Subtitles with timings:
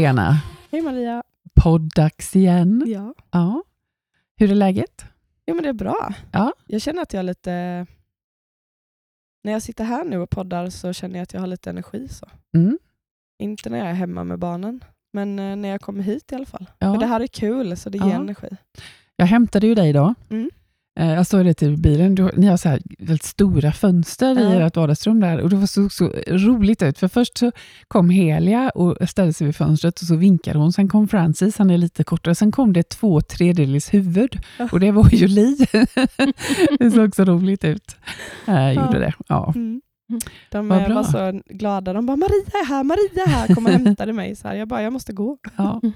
[0.00, 0.36] Helena!
[0.70, 1.22] Hej Maria!
[1.54, 2.84] Poddags igen.
[2.86, 3.14] Ja.
[3.30, 3.62] Ja.
[4.36, 5.04] Hur är läget?
[5.46, 6.14] Jo men det är bra.
[6.32, 6.52] Ja.
[6.66, 7.86] Jag känner att jag har lite...
[9.44, 12.08] När jag sitter här nu och poddar så känner jag att jag har lite energi.
[12.08, 12.28] så.
[12.54, 12.78] Mm.
[13.42, 16.46] Inte när jag är hemma med barnen, men eh, när jag kommer hit i alla
[16.46, 16.70] fall.
[16.78, 16.92] Ja.
[16.94, 18.14] För det här är kul, så det ger Ja.
[18.20, 18.48] energi.
[19.16, 20.14] Jag hämtade ju dig idag.
[20.30, 20.50] Mm.
[21.00, 22.14] Eh, Jag såg det till bilen.
[22.14, 24.66] Du, ni har så här väldigt stora fönster i Ja.
[24.66, 26.98] ert vardagsrum där och det såg så roligt ut.
[26.98, 27.52] För först så
[27.88, 30.72] kom Helia och ställde sig vid fönstret och så vinkade hon.
[30.72, 32.34] Sen kom Francis, han är lite kortare.
[32.34, 34.38] Sen kom det två tredjedels huvud
[34.72, 35.56] och det var ju Li.
[36.78, 37.96] det såg så roligt ut.
[38.46, 39.12] Jag gjorde det.
[39.28, 39.52] Ja.
[39.56, 39.80] Mm.
[40.50, 40.94] De eh, bra.
[40.94, 41.92] var så glada.
[41.92, 43.54] De bara Maria är här, Maria är här.
[43.54, 44.36] Kom och hämtade mig.
[44.36, 44.54] Så här.
[44.54, 45.38] Jag bara, jag måste gå.
[45.56, 45.80] Ja.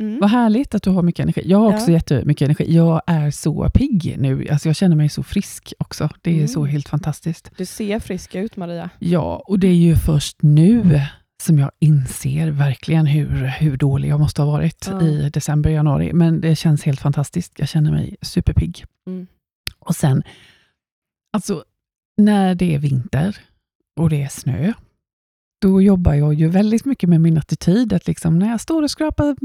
[0.00, 0.20] Mm.
[0.20, 1.42] Vad härligt att du har mycket energi.
[1.44, 1.92] Jag har också Ja.
[1.92, 2.74] jättemycket energi.
[2.74, 4.48] Jag är så pigg nu.
[4.48, 6.08] Alltså jag känner mig så frisk också.
[6.22, 6.48] Det är Mm.
[6.48, 7.50] så helt fantastiskt.
[7.56, 8.90] Du ser frisk ut Maria.
[8.98, 11.00] Ja, och det är ju först nu
[11.42, 15.02] som jag inser verkligen hur, hur dålig jag måste ha varit Ja.
[15.02, 16.12] i december, januari.
[16.12, 17.52] Men det känns helt fantastiskt.
[17.58, 18.84] Jag känner mig superpigg.
[19.06, 19.26] Mm.
[19.78, 20.22] Och sen,
[21.32, 21.64] alltså
[22.18, 23.36] när det är vinter
[24.00, 24.72] och det är snö,
[25.60, 27.92] då jobbar jag ju väldigt mycket med min attityd.
[27.92, 29.36] Att liksom när jag står och skrapar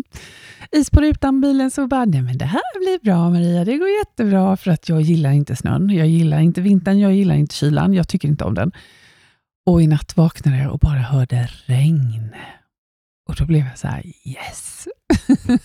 [0.71, 3.88] is på rutan bilen så bara, nej men det här blir bra Maria, det går
[3.89, 5.89] jättebra för att jag gillar inte snön.
[5.89, 8.71] Jag gillar inte vintern, jag gillar inte kylan, jag tycker inte om den.
[9.66, 12.30] Och i natt vaknade jag och bara hörde regn.
[13.30, 14.88] Och då blev jag så här, yes!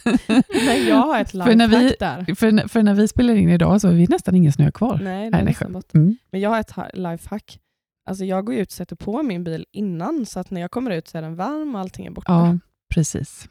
[0.66, 2.34] Men jag har ett för, när vi, där.
[2.34, 5.00] för, när- för när vi spelar in idag så har vi nästan ingen snö kvar.
[5.02, 5.94] Nej, det Nej, är nästan bort.
[5.94, 6.16] Mm.
[6.32, 7.58] Men jag har ett ha- lifehack.
[8.06, 10.90] Alltså jag går ut och sätter på min bil innan, så att när jag kommer
[10.90, 12.32] ut så är den varm och allting är borta.
[12.32, 12.58] Ja,
[12.94, 13.48] precis.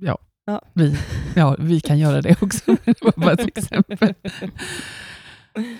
[0.00, 0.62] Ja, Ja.
[0.72, 0.96] Vi,
[1.36, 2.76] ja, vi kan göra det också.
[2.84, 4.14] det var bara ett exempel.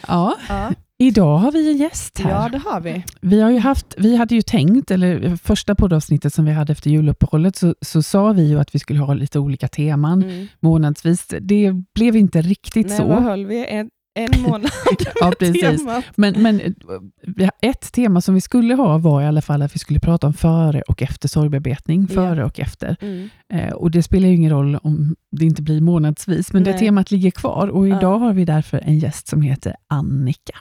[0.08, 0.72] Ja, ja.
[0.98, 2.30] idag har vi en gäst här.
[2.30, 3.04] ja, det har vi.
[3.20, 6.90] Vi, har ju haft, vi hade ju tänkt, eller första poddavsnittet som vi hade efter
[6.90, 10.46] juluppehållet, så, så sa vi ju att vi skulle ha lite olika teman Mm.
[10.60, 11.26] månadsvis.
[11.40, 13.06] Det blev inte riktigt Nej, så.
[13.06, 13.66] vad höll vi?
[13.66, 14.70] En, en månad
[15.20, 15.60] Ja, med precis.
[15.78, 16.04] temat.
[16.16, 19.78] Men, men eh, ett tema som vi skulle ha var i alla fall att vi
[19.78, 22.06] skulle prata om före och efter sorgbearbetning.
[22.10, 22.14] Ja.
[22.14, 22.96] Före och efter.
[23.00, 23.28] Mm.
[23.52, 26.78] Eh, och Det spelar ju ingen roll om det inte blir månadsvis, men det Nej.
[26.80, 27.68] temat ligger kvar.
[27.68, 27.98] Och Ja.
[27.98, 30.58] idag har vi därför en gäst som heter Annika.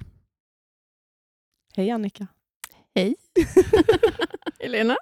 [1.75, 2.27] Hej Annika.
[2.95, 3.15] Hej.
[4.59, 4.95] Helena.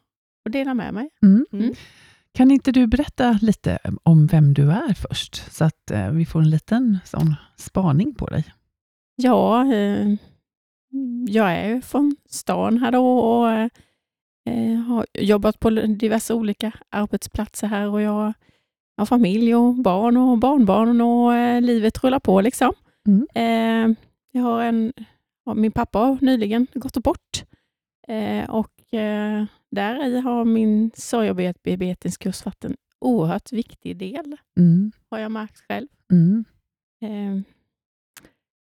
[0.45, 1.09] att dela med mig.
[1.21, 1.45] Mm.
[1.53, 1.73] Mm.
[2.35, 6.39] Kan inte du berätta lite om vem du är först, så att eh, vi får
[6.39, 8.43] en liten sån spaning på dig?
[9.15, 10.07] Ja, eh,
[11.27, 13.49] jag är från stan här då och
[14.49, 18.33] eh, har jobbat på diverse olika arbetsplatser här och jag
[18.97, 22.73] har familj och barn och barnbarn och livet rullar på liksom.
[23.07, 23.95] Mm.
[24.31, 24.93] Jag har en,
[25.55, 27.43] min pappa har nyligen gått bort
[28.47, 28.71] och
[29.75, 34.91] där i har min sorgbearbetningskurs varit en oerhört viktig del, Mm.
[35.09, 35.87] har jag märkt själv.
[36.11, 36.45] Mm.
[37.01, 37.41] Eh,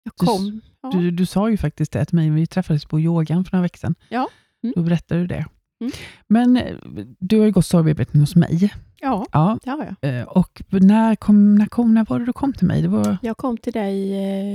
[0.02, 0.60] jag Du kom...
[0.82, 0.90] ja.
[0.90, 3.78] Du, du sa ju faktiskt det till mig, vi träffades på yogan för några veckor
[3.78, 3.94] sedan.
[4.08, 4.28] Ja.
[4.62, 4.72] Mm.
[4.76, 5.46] Då berättade du det.
[5.80, 5.92] Mm.
[6.28, 6.76] Men eh,
[7.18, 8.72] du har ju gått sorgbearbetning hos mig.
[9.00, 9.58] Ja, Ja.
[9.64, 10.18] det har jag.
[10.20, 12.82] eh, Och när, kom, när, kom, när var det du kom till mig?
[12.82, 14.12] Det var Jag kom till dig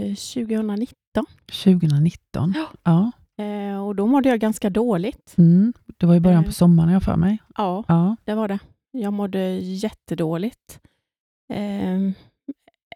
[0.10, 1.26] eh, 2019
[1.64, 2.54] 2019.
[2.56, 2.68] Ja.
[2.84, 3.12] Ja.
[3.40, 5.34] Eh, och då mådde jag ganska dåligt.
[5.38, 5.74] Mm.
[5.98, 6.46] Det var i början Eh.
[6.48, 7.38] på sommaren, jag för mig.
[7.58, 8.16] Ja, Ja.
[8.24, 8.60] det var det.
[8.92, 10.80] Jag mådde jättedåligt.
[11.54, 12.12] Eh,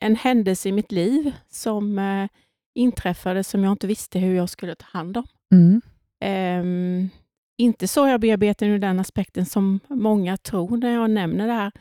[0.01, 2.27] en händelse i mitt liv som eh,
[2.75, 5.23] inträffade som jag inte visste hur jag skulle ta hand om.
[5.53, 5.81] Mm.
[6.23, 7.09] Eh,
[7.57, 11.71] inte så jag bearbetar ur den aspekten som många tror när jag nämner det här,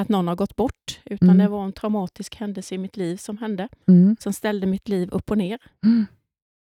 [0.00, 1.38] att någon har gått bort, utan Mm.
[1.38, 4.16] det var en traumatisk händelse i mitt liv som hände, Mm.
[4.20, 5.58] som ställde mitt liv upp och ner.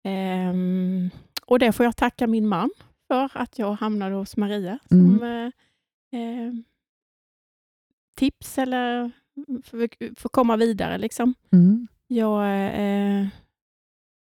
[0.04, 1.10] Mm.
[1.46, 2.70] Och det får jag tacka min man
[3.08, 5.18] för, att jag hamnade hos Maria Mm.
[5.18, 6.52] som eh, eh,
[8.16, 9.10] tips eller
[9.64, 9.88] för,
[10.20, 10.98] för att komma vidare.
[10.98, 11.34] Liksom.
[11.52, 11.88] Mm.
[12.06, 13.26] Jag, eh,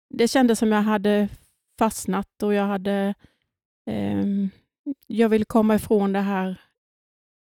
[0.09, 1.29] det kändes som jag hade
[1.79, 3.13] fastnat och jag hade
[3.85, 4.49] ehm,
[5.07, 6.61] jag ville komma ifrån det här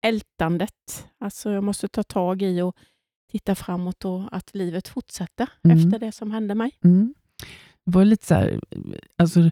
[0.05, 1.07] ältandet.
[1.17, 2.75] Alltså jag måste ta tag i och
[3.31, 5.77] titta framåt och att livet fortsätter Mm.
[5.77, 6.71] efter det som hände mig.
[6.83, 7.13] Mm.
[7.83, 8.59] Var lite så här,
[9.17, 9.49] alltså,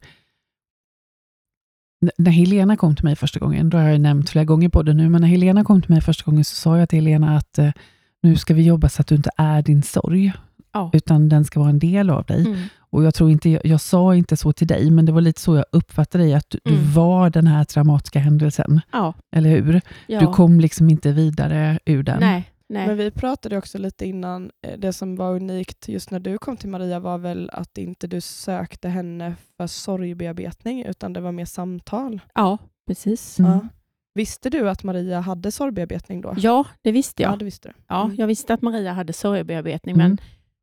[2.17, 4.93] när Helena kom till mig första gången, då har jag nämnt flera gånger på det
[4.93, 7.57] nu, men när Helena kom till mig första gången så sa jag till Helena att
[7.59, 7.71] eh,
[8.21, 10.33] nu ska vi jobba så att du inte är din sorg,
[10.73, 10.89] Ja.
[10.93, 12.45] utan den ska vara en del av dig.
[12.45, 12.59] Mm.
[12.79, 15.41] Och Jag tror inte, jag, jag sa inte så till dig, men det var lite
[15.41, 16.93] så jag uppfattade dig, att du, du Mm.
[16.93, 19.13] var den här traumatiska händelsen, Ja.
[19.35, 19.81] eller hur?
[20.07, 20.19] ja.
[20.19, 22.19] Du kom liksom inte vidare ur den.
[22.19, 22.87] Nej, nej.
[22.87, 26.57] Men vi pratade också lite innan, eh, det som var unikt just när du kom
[26.57, 31.45] till Maria var väl att inte du sökte henne för sorgbearbetning utan det var mer
[31.45, 32.21] samtal.
[32.35, 32.57] Ja,
[32.87, 33.39] precis.
[33.39, 33.51] Mm.
[33.51, 33.67] Ja.
[34.13, 36.33] Visste du att Maria hade sorgbearbetning då?
[36.37, 37.39] Ja, det visste Ja, jag.
[37.39, 37.73] det visste du.
[37.87, 38.15] Ja, Mm.
[38.15, 40.07] jag visste att Maria hade sorgbearbetning, Mm.
[40.09, 40.17] men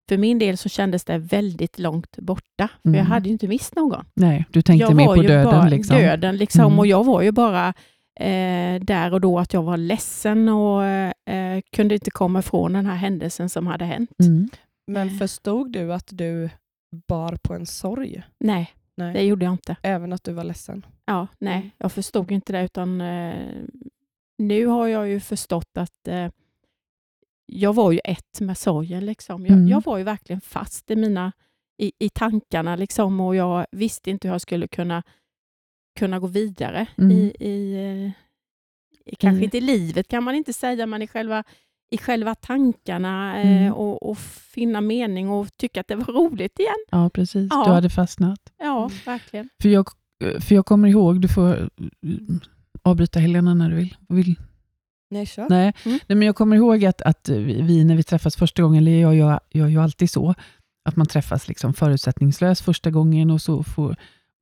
[0.09, 2.69] för min del så kändes det väldigt långt borta.
[2.83, 2.99] För Mm.
[2.99, 4.05] jag hade ju inte mist någon.
[4.15, 5.71] Nej, du tänkte jag mer på döden.
[5.71, 5.97] liksom.
[5.97, 6.79] döden liksom, Mm.
[6.79, 7.75] och jag var ju bara
[8.17, 12.87] eh, där och då att jag var ledsen och eh, kunde inte komma ifrån den
[12.87, 14.11] här händelsen som hade hänt.
[14.21, 14.49] Mm.
[14.87, 15.15] Men Eh.
[15.15, 16.51] förstod du att du
[17.09, 18.23] bar på en sorg?
[18.41, 19.13] Nej, Nej.
[19.13, 19.77] det gjorde jag inte.
[19.83, 20.87] Även att du var ledsen?
[21.05, 21.71] Ja, nej, Mm.
[21.79, 23.35] jag förstod inte det utan eh,
[24.39, 26.29] nu har jag ju förstått att eh,
[27.47, 29.07] jag var ju ett med sorgen.
[29.07, 29.47] Liksom.
[29.47, 29.69] Jag, Mm.
[29.69, 31.33] jag var ju verkligen fast i, mina,
[31.83, 35.03] i, i tankarna liksom, och jag visste inte hur jag skulle kunna,
[35.97, 36.87] kunna gå vidare.
[36.99, 37.11] Mm.
[37.13, 38.11] I, i, eh,
[39.13, 41.45] i, kanske I- inte i livet kan man inte säga, men i själva,
[41.91, 43.67] i själva tankarna Mm.
[43.67, 46.75] eh, och, och finna mening och tycka att det var roligt igen.
[46.91, 47.49] Ja, precis.
[47.51, 47.65] Ja.
[47.67, 48.41] Du hade fastnat.
[48.59, 49.49] Ja, verkligen.
[49.63, 49.89] För jag,
[50.41, 51.69] för jag kommer ihåg, du får eh,
[52.83, 53.97] avbryta Helena när du vill.
[54.09, 54.35] vill.
[55.11, 55.47] Nej, kör.
[55.51, 55.73] Nej.
[55.85, 55.99] Mm.
[56.09, 59.15] Nej, men jag kommer ihåg att, att vi, när vi träffas första gången, eller jag
[59.15, 60.35] gör, jag gör alltid så,
[60.85, 63.97] att man träffas liksom förutsättningslöst första gången och så får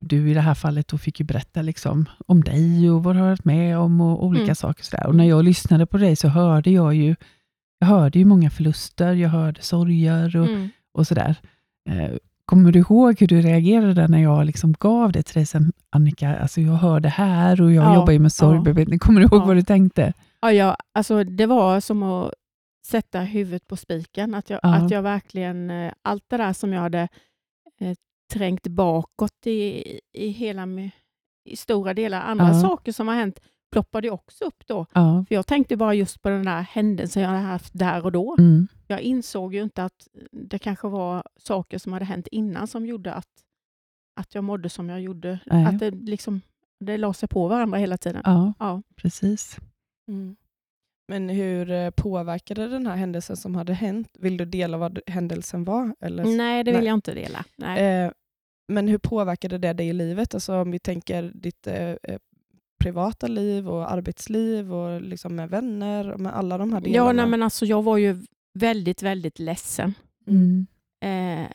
[0.05, 3.19] du i det här fallet då fick ju berätta liksom om dig och vad du
[3.19, 4.55] har varit med om och olika Mm.
[4.55, 4.83] saker.
[4.83, 5.07] Sådär.
[5.07, 7.15] Och när jag lyssnade på dig så hörde jag ju,
[7.79, 10.69] jag hörde ju många förluster, jag hörde sorger och, Mm.
[10.93, 11.35] och sådär.
[11.89, 12.11] Eh,
[12.45, 16.37] kommer du ihåg hur du reagerade när jag liksom gav det till dig sen, Annika?
[16.37, 18.29] Alltså jag hör det här och jag Ja, jobbar ju med ja.
[18.29, 18.99] sorgbearbetning.
[18.99, 19.45] Kommer du ihåg Ja.
[19.45, 20.13] vad du tänkte?
[20.41, 22.31] Ja, jag, alltså, det var som att
[22.85, 24.35] sätta huvudet på spiken.
[24.35, 24.75] Att jag, Ja.
[24.75, 27.07] att jag verkligen, eh, allt det där som jag hade
[27.81, 27.95] eh,
[28.37, 29.83] trängt bakåt i,
[30.13, 30.67] i hela
[31.45, 32.61] i stora delar, andra Ja.
[32.61, 33.39] saker som har hänt
[33.71, 34.85] ploppade också upp då.
[34.93, 35.25] Ja.
[35.27, 38.35] För jag tänkte bara just på den där händelsen jag hade haft där och då.
[38.39, 38.67] Mm.
[38.87, 43.13] Jag insåg ju inte att det kanske var saker som hade hänt innan som gjorde
[43.13, 43.27] att,
[44.19, 45.39] att jag mådde som jag gjorde.
[45.45, 45.65] Nej.
[45.65, 46.41] Att det liksom
[46.79, 48.21] det la sig på varandra hela tiden.
[48.25, 48.81] ja, Ja.
[48.95, 49.57] precis.
[50.07, 50.35] Mm.
[51.07, 54.09] Men hur eh, påverkade den här händelsen som hade hänt?
[54.19, 55.95] Vill du dela vad händelsen var?
[55.99, 56.25] Eller?
[56.25, 56.87] Nej, det vill Nej.
[56.87, 57.45] jag inte dela.
[57.57, 57.83] Nej.
[58.05, 58.11] Eh,
[58.67, 60.33] men hur påverkade det dig i livet?
[60.33, 62.17] Alltså om vi tänker ditt eh, eh,
[62.83, 67.07] privata liv och arbetsliv och liksom med vänner och med alla de här delarna.
[67.07, 68.17] Ja, nej, men alltså, jag var ju
[68.53, 69.93] väldigt, väldigt ledsen.
[70.27, 70.67] Mm.
[71.03, 71.49] Eh,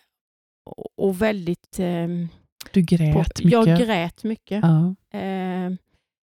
[0.97, 1.79] och, väldigt...
[1.79, 2.29] ehm,
[2.73, 3.53] Du på, grät mycket.
[3.53, 4.63] jag grät mycket.
[4.63, 4.95] Ja.
[5.19, 5.71] Eh,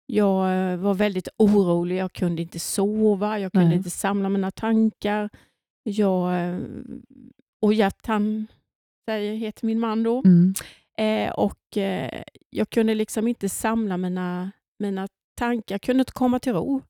[0.06, 1.96] jag eh, var väldigt orolig.
[1.96, 3.38] Jag kunde inte sova.
[3.38, 3.76] Jag kunde Nej.
[3.76, 5.30] inte samla mina tankar.
[5.82, 6.58] Jag, eh,
[7.62, 8.02] och Gert,
[9.04, 10.22] säger, heter min man då.
[10.24, 10.54] Mm.
[10.98, 15.74] Eh, och eh, Jag kunde liksom inte samla mina, mina tankar.
[15.74, 16.82] Jag kunde inte komma till ro.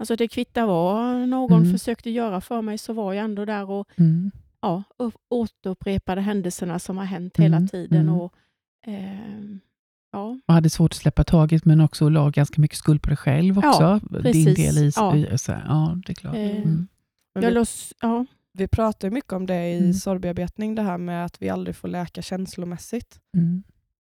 [0.00, 1.72] Alltså det kvittar vad någon Mm.
[1.72, 4.30] försökte göra för mig så var jag ändå där och Mm.
[4.60, 8.00] ja, upp- återupprepade händelserna som har hänt hela Mm, tiden.
[8.00, 8.14] mm.
[8.20, 8.34] Och,
[8.86, 9.60] ehm,
[10.12, 13.16] ja, Och hade svårt att släppa taget, men också la ganska mycket skuld på dig
[13.16, 14.00] själv också.
[14.10, 14.56] Din precis.
[14.56, 14.92] del i...
[14.96, 15.16] Ja.
[15.16, 16.34] i så här, ja, det är klart.
[16.34, 16.88] Eh, Mm.
[17.34, 19.94] Jag lås, ja, vi pratar ju mycket om det i Mm.
[19.94, 23.20] sorgbearbetning, det här med att vi aldrig får läka känslomässigt.
[23.36, 23.62] Mm.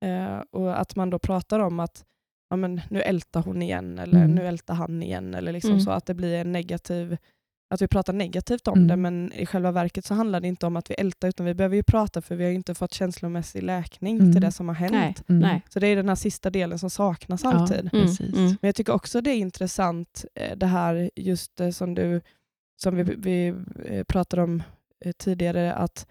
[0.05, 2.03] Eh, och att man då pratar om att
[2.49, 4.35] ja, men nu ältar hon igen eller Mm.
[4.35, 5.33] nu ältar han igen.
[5.33, 5.81] Eller liksom Mm.
[5.81, 7.17] så att det blir en negativ
[7.69, 8.87] att vi pratar negativt om Mm.
[8.87, 11.53] det, men i själva verket så handlar det inte om att vi ältar, utan vi
[11.53, 14.31] behöver ju prata för vi har ju inte fått känslomässig läkning Mm.
[14.33, 15.23] till det som har hänt.
[15.27, 15.59] nej, Mm.
[15.69, 17.53] Så det är den här sista delen som saknas Ja.
[17.53, 17.89] alltid.
[17.93, 18.45] Mm, mm.
[18.45, 22.21] Men jag tycker också det är intressant eh, det här just eh, som du
[22.81, 23.53] som vi, vi
[23.85, 24.63] eh, pratade om
[25.05, 26.07] eh, tidigare att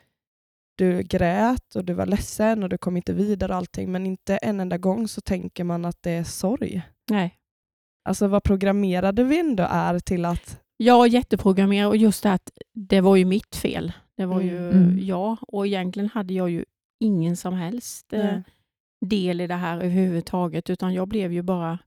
[0.79, 4.37] du grät och du var ledsen och du kom inte vidare och allting men inte
[4.37, 6.83] en enda gång så tänker man att det är sorg.
[7.11, 7.39] nej.
[8.09, 12.51] Alltså vad programmerade vi ändå är till att Jag är jätteprogrammerad och just det att
[12.75, 13.93] det var ju mitt fel.
[14.17, 14.99] Det var ju Mm.
[14.99, 16.65] jag och egentligen hade jag ju
[17.01, 18.39] ingen som helst eh,
[19.01, 21.79] del i det här överhuvudtaget utan jag blev ju bara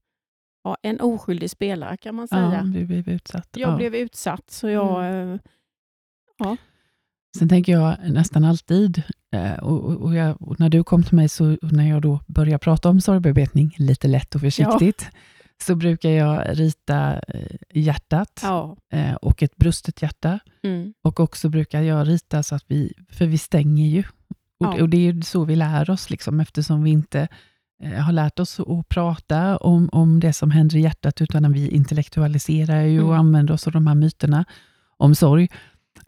[0.69, 2.53] ja, en oskyldig spelare kan man säga.
[2.53, 3.49] Ja, du blev utsatt.
[3.53, 3.75] Jag ja.
[3.75, 5.05] blev utsatt så jag...
[5.05, 5.39] Mm.
[6.45, 6.53] eh,
[7.37, 11.15] Sen tänker jag nästan alltid, eh, och, och, och, jag, och när du kom till
[11.15, 15.09] mig, så när jag då börjar prata om sorgbearbetning, lite lätt och försiktigt,
[15.63, 18.77] så brukar jag rita eh, hjärtat Ja.
[19.21, 20.39] och ett brustet hjärta.
[20.63, 20.93] Mm.
[21.01, 24.03] Och också brukar jag rita så att vi, för vi stänger ju.
[24.59, 24.81] Och, Ja.
[24.81, 27.27] och det är ju så vi lär oss, liksom, eftersom vi inte
[27.83, 32.81] har lärt oss att prata om, om det som händer i hjärtat, utan vi intellektualiserar
[32.81, 33.19] ju och Mm.
[33.19, 34.45] använder oss av de här myterna.
[35.01, 35.47] om sorg.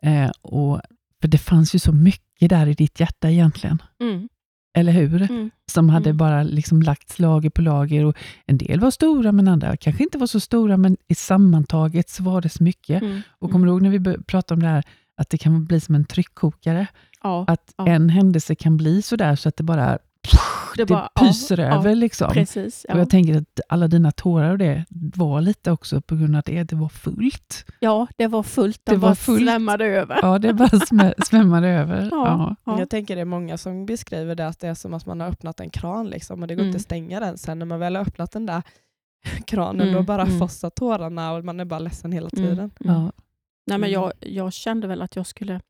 [0.01, 0.81] Eh, och,
[1.21, 3.81] för det fanns ju så mycket där i ditt hjärta egentligen.
[4.01, 4.29] Mm.
[4.77, 5.21] Eller hur?
[5.21, 5.49] Mm.
[5.71, 6.17] Som hade Mm.
[6.17, 8.05] bara liksom lagts lager på lager.
[8.05, 12.09] Och en del var stora, men andra kanske inte var så stora, men i sammantaget
[12.09, 13.01] så var det så mycket.
[13.01, 13.21] Mm.
[13.39, 14.83] Och kommer du ihåg när vi pratade om det här,
[15.17, 16.87] att det kan bli som en tryckkokare?
[17.23, 17.87] Ja, Att Ja.
[17.87, 19.99] en händelse kan bli så där så att det bara,
[20.77, 21.95] det bara- ja, pyser ja, över.
[21.95, 22.31] liksom.
[22.33, 22.85] precis.
[22.89, 22.97] Och Ja.
[22.99, 26.63] jag tänker att alla dina tårar och det var lite också på grund av det,
[26.63, 27.65] det var fullt.
[27.79, 28.81] ja, det var fullt.
[28.83, 29.41] De Det var fullt.
[29.49, 30.19] svämmade över.
[30.21, 30.69] Ja, det bara
[31.25, 32.01] svämmade över.
[32.11, 32.27] Ja.
[32.27, 32.55] Ja.
[32.73, 32.79] Ja.
[32.79, 35.27] Jag tänker det är många som beskriver det att det är som att man har
[35.27, 36.67] öppnat en kran liksom, och det går Mm.
[36.69, 37.37] inte att stänga den.
[37.37, 38.63] Sen när man väl har öppnat den där
[39.47, 40.39] kranen Mm, då bara mm.
[40.39, 42.71] fossar tårarna och man är bara ledsen hela Mm, tiden.
[42.79, 42.95] mm.
[42.95, 43.01] Ja.
[43.67, 43.91] Nej, men Mm.
[43.91, 45.61] jag, jag kände väl att jag skulle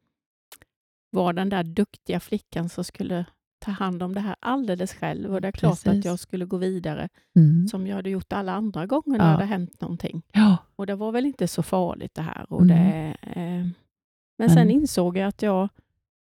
[1.12, 3.26] vara den där duktiga flickan som skulle
[3.62, 5.34] ta hand om det här alldeles själv.
[5.34, 6.00] Och det är klart Precis.
[6.00, 7.68] att jag skulle gå vidare Mm.
[7.68, 9.38] som jag hade gjort alla andra gånger när Ja.
[9.38, 10.22] det hänt någonting.
[10.34, 10.58] ja.
[10.76, 12.46] Och det var väl inte så farligt det här.
[12.54, 12.68] Och Mm.
[12.78, 13.68] det, eh,
[14.38, 15.70] men sen Men- insåg jag att jag,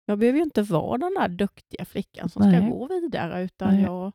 [0.06, 2.70] jag behöver inte vara den där duktiga flickan som ska Nej.
[2.70, 3.82] gå vidare, utan Nej.
[3.82, 4.12] jag,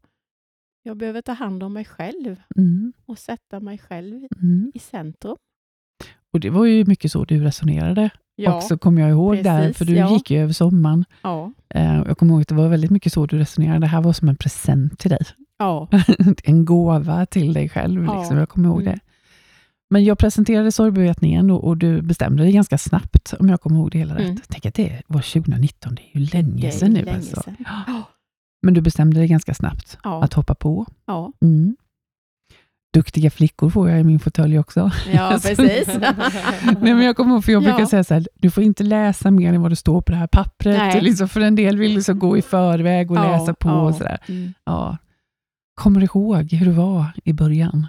[0.83, 2.93] jag behöver ta hand om mig själv Mm.
[3.05, 4.71] och sätta mig själv Mm.
[4.73, 5.37] i centrum.
[6.37, 9.77] Och det var ju mycket så du resonerade Ja, också, kommer jag ihåg där, precis,
[9.77, 10.13] för du ja.
[10.13, 11.05] gick ju över sommaren.
[11.23, 13.79] ja, Eh, Jag kommer ihåg att det var väldigt mycket så du resonerade.
[13.79, 15.19] Det här var som en present till dig.
[15.59, 15.87] ja,
[16.43, 18.03] en gåva till dig själv.
[18.05, 18.19] Ja.
[18.19, 18.37] Liksom.
[18.37, 18.93] Jag kommer ihåg Mm.
[18.93, 18.99] det.
[19.89, 23.91] Men jag presenterade sorgbevetningen och, och du bestämde dig ganska snabbt, om jag kommer ihåg
[23.91, 24.21] det hela rätt.
[24.25, 24.37] Mm.
[24.47, 27.01] Tänk att det var 2019, det är ju länge sedan nu.
[27.01, 27.41] länge alltså.
[27.41, 27.55] sedan.
[28.61, 30.85] Men du bestämde dig ganska snabbt att hoppa på.
[31.05, 31.75] ja, Mm.
[32.97, 34.91] Duktiga flickor får jag i min fåtölj också.
[35.13, 35.87] ja precis.
[36.81, 37.67] Nej, men jag kommer ihåg, för jag Ja.
[37.69, 40.17] brukar säga så här, du får inte läsa mer än vad det står på det
[40.17, 40.77] här pappret.
[40.77, 41.01] Nej.
[41.01, 43.69] Liksom, för en del vill liksom gå i förväg och Ja, läsa på.
[43.69, 43.81] ja.
[43.81, 44.17] Och så där.
[44.27, 44.53] Mm.
[44.65, 44.97] Ja.
[45.75, 47.87] Kommer du ihåg hur det var i början?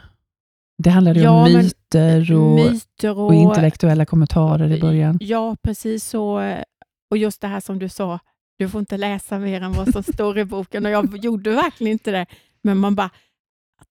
[0.82, 5.18] Det handlade Ja, om myter och, Myter och, och intellektuella kommentarer i början.
[5.20, 6.54] Ja, precis så.
[7.10, 8.18] Och just det här som du sa,
[8.58, 10.86] du får inte läsa mer än vad som står i boken.
[10.86, 12.26] Och jag gjorde verkligen inte det.
[12.62, 13.10] Men man bara,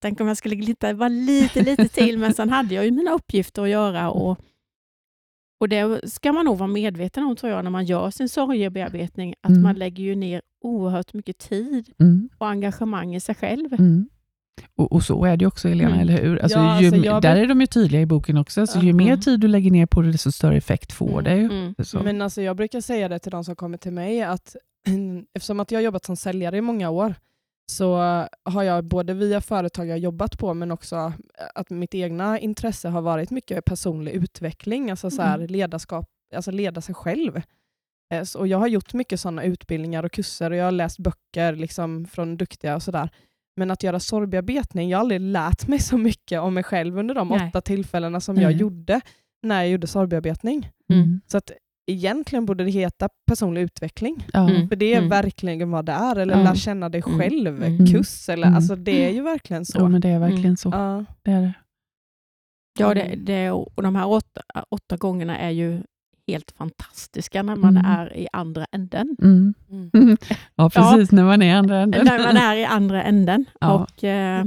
[0.01, 2.17] tänk om jag skulle glita bara lite, lite till.
[2.17, 4.09] Men sen hade jag ju mina uppgifter att göra.
[4.11, 4.39] Och,
[5.59, 9.33] och det ska man nog vara medveten om, tror jag, när man gör sin sorgebearbetning.
[9.41, 9.61] Att Mm.
[9.61, 13.73] man lägger ju ner oerhört mycket tid Mm, och engagemang i sig själv.
[13.73, 14.09] mm.
[14.75, 15.99] Och, och så är det ju också, Elena, Mm.
[16.01, 16.37] eller hur?
[16.39, 18.93] Alltså, Ja, ju, alltså, jag där är de ju tydliga i boken också, så ju
[18.93, 21.23] mer tid du lägger ner på det, desto större effekt får Mm.
[21.23, 21.45] det ju.
[21.45, 21.75] Mm.
[21.83, 22.03] Så.
[22.03, 24.55] Men alltså jag brukar säga det till de som kommer till mig att
[25.33, 27.15] eftersom att jag har jobbat som säljare i många år
[27.71, 27.95] så
[28.43, 31.13] har jag både via företag jag jobbat på men också
[31.55, 35.47] att mitt egna intresse har varit mycket personlig utveckling, alltså så här Mm.
[35.47, 36.05] ledarskap,
[36.36, 37.41] alltså leda sig själv.
[38.13, 41.55] Eh, Och jag har gjort mycket sådana utbildningar och kurser och jag har läst böcker
[41.55, 43.09] liksom från duktiga och sådär.
[43.55, 47.15] Men att göra sorgbearbetning, jag har aldrig lärt mig så mycket om mig själv under
[47.15, 47.47] de Nej.
[47.50, 48.57] åtta tillfällena som jag Nej.
[48.62, 49.01] gjorde
[49.43, 50.69] när jag gjorde sorgbearbetning.
[50.89, 51.21] Mm.
[51.27, 51.51] Så att
[51.88, 54.27] egentligen borde det heta personlig utveckling.
[54.34, 54.50] Ja.
[54.50, 54.70] Mm.
[54.70, 55.10] För det är Mm.
[55.10, 56.15] verkligen vad det är.
[56.15, 56.44] Eller Ja.
[56.44, 57.20] lär känna dig Mm.
[57.20, 57.88] själv, Mm.
[57.88, 58.29] kurs.
[58.29, 58.56] Eller, Mm.
[58.58, 59.79] alltså, det är ju verkligen så.
[59.79, 60.70] Jo, men det är verkligen så.
[60.70, 61.06] Ja.
[61.22, 61.53] Det är det.
[62.79, 63.25] Ja, det, Mm.
[63.25, 65.82] det, och de här åtta, åtta gångerna är ju
[66.27, 67.91] helt fantastiska när man Mm.
[67.91, 69.15] är i andra änden.
[69.22, 69.53] Mm.
[69.72, 70.17] Mm.
[70.56, 72.06] Ja, precis, när man är i andra änden.
[72.06, 73.46] när man är i andra änden.
[73.60, 73.74] Ja.
[73.74, 74.46] Och, eh,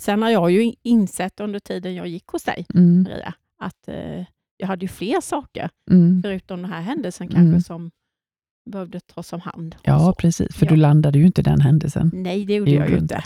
[0.00, 3.02] sen har jag ju insett under tiden jag gick hos dig, Mm.
[3.02, 4.24] Maria, att eh,
[4.56, 6.22] jag hade ju fler saker, Mm.
[6.22, 7.34] förutom den här händelsen Mm.
[7.52, 7.90] kanske, som
[8.70, 9.76] behövde tas om hand.
[9.82, 10.70] Ja, precis, för Ja.
[10.70, 12.10] du landade ju inte den händelsen.
[12.14, 13.24] Nej, det gjorde jag ju inte.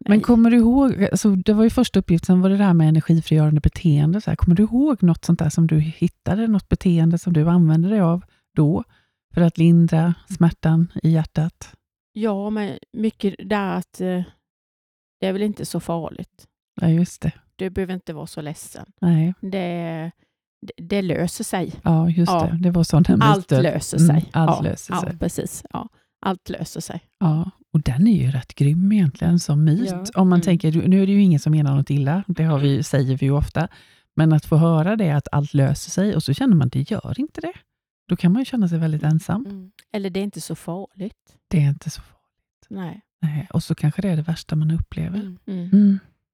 [0.00, 0.20] Men Nej.
[0.20, 2.88] kommer du ihåg, alltså det var ju första uppgiften, sen var det det här med
[2.88, 4.20] energifrigörande beteende.
[4.20, 4.36] Så här.
[4.36, 8.00] Kommer du ihåg något sånt där som du hittade, något beteende som du använde dig
[8.00, 8.24] av
[8.56, 8.84] då,
[9.34, 11.72] för att lindra smärtan i hjärtat?
[12.12, 14.22] Ja, men mycket där att eh,
[15.20, 16.46] det är väl inte så farligt.
[16.80, 17.32] Ja, just det.
[17.56, 18.86] Du behöver inte vara så ledsen.
[19.00, 20.10] Nej, Det,
[20.82, 21.72] det, löser sig.
[21.82, 22.46] ja, just Ja.
[22.52, 22.58] det.
[22.58, 23.62] Det var sådana Allt myter.
[23.62, 24.30] löser Mm, sig.
[24.32, 25.18] allt ja, löser ja, sig.
[25.18, 25.64] precis.
[25.72, 25.88] Ja,
[26.20, 27.00] allt löser sig.
[27.20, 29.90] Ja, och den är ju rätt grym egentligen som myt.
[29.90, 30.04] Ja.
[30.14, 30.44] Om man Mm.
[30.44, 33.26] tänker, nu är det ju ingen som menar något illa, det har vi, säger vi
[33.26, 33.68] ju ofta.
[34.14, 37.20] Men att få höra det, att allt löser sig, och så känner man, det gör
[37.20, 37.52] inte det.
[38.08, 39.46] Då kan man ju känna sig väldigt ensam.
[39.46, 39.70] Mm.
[39.92, 41.36] Eller det är inte så farligt.
[41.48, 42.66] Det är inte så farligt.
[42.68, 43.00] Nej.
[43.22, 43.48] Nej.
[43.52, 45.36] Och så kanske det är det värsta man upplever.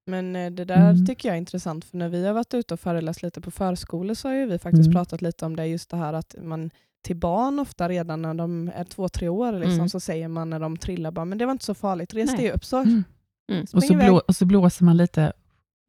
[0.05, 1.05] Men eh, det där Mm.
[1.05, 4.13] tycker jag är intressant, för när vi har varit ute och föreläst lite på förskolor
[4.13, 4.93] så har vi faktiskt Mm.
[4.93, 6.69] pratat lite om det, just det här att man
[7.01, 9.89] till barn ofta redan när de är två, tre år liksom, Mm.
[9.89, 12.51] så säger man när de trillar bara, men det var inte så farligt, res dig
[12.51, 12.77] upp så.
[12.77, 13.03] Mm.
[13.51, 13.65] Mm.
[13.73, 15.33] Och, så blå, och så blåser man lite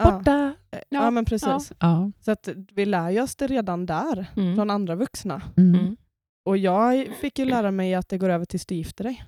[0.04, 0.54] borta.
[0.71, 1.73] Ja, Ja, men precis.
[1.80, 2.11] Ja.
[2.21, 4.56] Så att vi lär ju oss det redan där, Mm.
[4.56, 5.42] från andra vuxna.
[6.47, 9.25] Och jag fick ju lära mig att det går över till du gifter dig.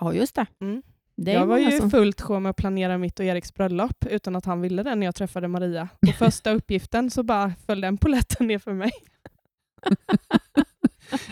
[0.00, 0.46] Ja, just det.
[0.60, 0.82] Mm.
[1.26, 4.44] Jag var ju som- fullt sjå med att planera mitt och Eriks bröllop utan att
[4.44, 5.88] han ville det när jag träffade Maria.
[6.06, 8.90] På första uppgiften så bara föll den poletten ner för mig.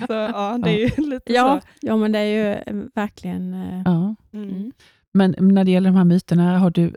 [0.07, 1.69] Så, ja, det är ju lite Ja, så.
[1.81, 3.55] ja, men det är ju eh, verkligen...
[3.55, 4.15] eh, Ja.
[4.33, 4.49] Mm.
[4.51, 4.73] Mm.
[5.13, 6.95] Men när det gäller de här myterna, har du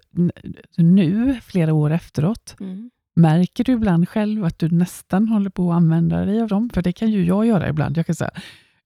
[0.77, 2.89] nu, flera år efteråt, Mm.
[3.15, 6.69] märker du ibland själv att du nästan håller på att använda dig av dem?
[6.73, 7.97] För det kan ju jag göra ibland.
[7.97, 8.31] Jag kan säga,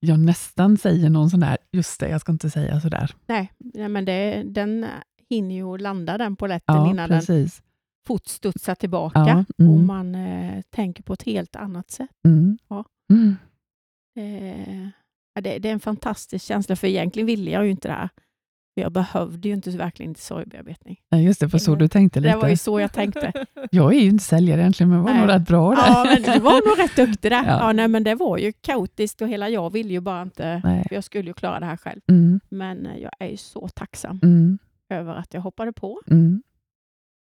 [0.06, 3.12] jag nästan säger någon sån där, just det, jag ska inte säga sådär.
[3.28, 4.86] Nej, ja, men det, den
[5.30, 7.62] hinner ju landa den polletten Ja, innan den precis.
[8.08, 12.10] fort studsar tillbaka Ja, och mm, man eh, tänker på ett helt annat sätt.
[12.28, 12.86] mm, Ja.
[13.14, 13.36] mm.
[14.18, 14.88] Eh,
[15.42, 18.10] det, det är en fantastisk känsla, för egentligen ville jag ju inte det här.
[18.78, 21.00] Jag behövde ju inte verkligen inte sorgbearbetning.
[21.10, 22.64] Ja, just det, för så du tänkte Det var ju lite.
[22.64, 23.46] så jag tänkte.
[23.72, 25.36] Jag är ju inte säljare egentligen, men var nog Nej.
[25.40, 25.84] rätt bra där.
[25.88, 27.44] Ja, men du var nog rätt duktig där.
[27.48, 27.60] Ja.
[27.60, 27.72] Ja.
[27.74, 30.84] nej, men det var ju kaotiskt och hela jag ville ju bara inte, Nej.
[30.88, 32.02] för jag skulle ju klara det här själv.
[32.10, 36.44] Mm, Men eh, jag är ju så tacksam mm, över att jag hoppade på mm,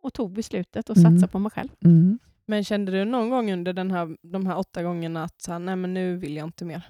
[0.04, 1.12] och tog beslutet och Mm.
[1.12, 1.70] satsade på mig själv.
[1.86, 2.20] mm.
[2.48, 5.60] Men kände du någon gång under den här, de här åtta gångerna att så här,
[5.60, 6.82] nej men nu vill jag inte mer?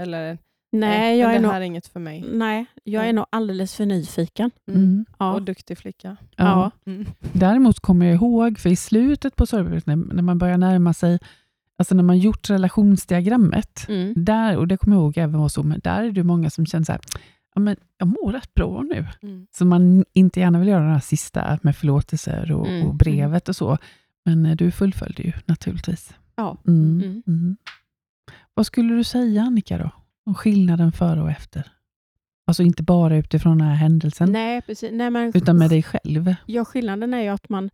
[0.00, 0.38] Eller
[0.72, 2.24] Nej, jag är, det nog, här är inget för mig.
[2.32, 3.16] nej, jag är Mm.
[3.16, 4.50] nog alldeles för nyfiken.
[4.68, 5.04] Mm.
[5.18, 5.32] Ja.
[5.32, 6.16] Och duktig flicka.
[6.36, 6.44] Ja.
[6.44, 6.70] Ja.
[6.92, 7.06] Mm.
[7.32, 11.18] Däremot kommer jag ihåg, för i slutet på sorgbearbetningen, när man börjar närma sig,
[11.78, 14.14] alltså när man gjort relationsdiagrammet, Mm.
[14.16, 16.66] där, och det kommer jag ihåg även var så, men där är det många som
[16.66, 17.00] känner så här,
[17.54, 19.06] ja, men jag mår rätt bra nu.
[19.22, 19.46] Mm.
[19.52, 23.48] Så man inte gärna vill göra den här sista med förlåtelser och, Mm, och brevet
[23.48, 23.78] och så.
[24.24, 26.14] Men eh, du fullföljde ju naturligtvis.
[26.36, 26.56] Ja.
[26.66, 27.00] Mm.
[27.02, 27.22] Mm.
[27.26, 27.56] Mm.
[28.54, 29.90] Vad skulle du säga Annika då,
[30.26, 31.72] om skillnaden före och efter?
[32.46, 34.90] Alltså inte bara utifrån den här händelsen, Nej, precis.
[34.92, 36.34] Nej, men, utan med dig själv.
[36.46, 37.70] Ja, skillnaden är ju att man,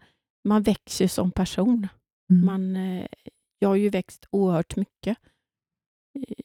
[0.49, 1.89] man växer som person.
[2.31, 2.47] Mm.
[2.47, 3.07] Man, eh,
[3.59, 5.19] jag har ju växt oerhört mycket.
[6.19, 6.45] Eh,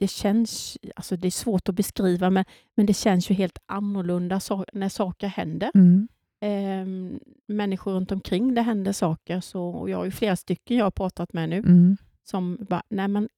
[0.00, 2.44] Det känns, alltså det är svårt att beskriva, men,
[2.76, 5.70] men det känns ju helt annorlunda så, när saker händer.
[5.74, 6.08] Mm.
[6.40, 9.40] Eh, människor runt omkring det händer saker.
[9.40, 11.96] Så, och jag har ju flera stycken jag har pratat med nu Mm.
[12.30, 13.28] som bara, nej men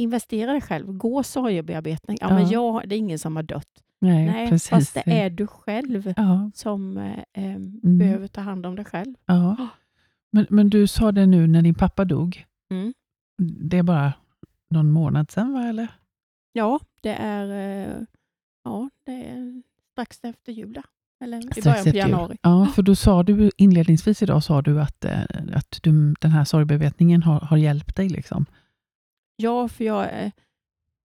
[0.00, 2.18] investera dig själv, gå sorgebearbetning.
[2.20, 2.34] Ja, Ja.
[2.34, 3.68] men jag, det är ingen som har dött.
[4.00, 4.68] Nej, Nej, precis.
[4.70, 7.98] fast det är du själv Ja, som eh, eh, Mm.
[7.98, 9.14] behöver ta hand om dig själv.
[9.26, 9.68] ja.
[10.32, 12.44] Men, men du sa det nu när din pappa dog.
[12.70, 12.94] Mm.
[13.60, 14.12] Det är bara
[14.70, 15.62] någon månad sedan, va?
[15.68, 15.88] Eller?
[16.52, 17.46] Ja, det är,
[17.88, 17.96] eh,
[18.64, 20.80] ja, det är strax efter jul.
[21.24, 21.96] Eller i Strax början på jul.
[21.96, 22.36] januari.
[22.42, 25.20] Ja, för då sa du inledningsvis idag sa du att, eh,
[25.54, 28.08] att du, den här sorgbearbetningen har, har hjälpt dig.
[28.08, 28.46] Liksom.
[29.40, 30.32] Ja, för jag, eh,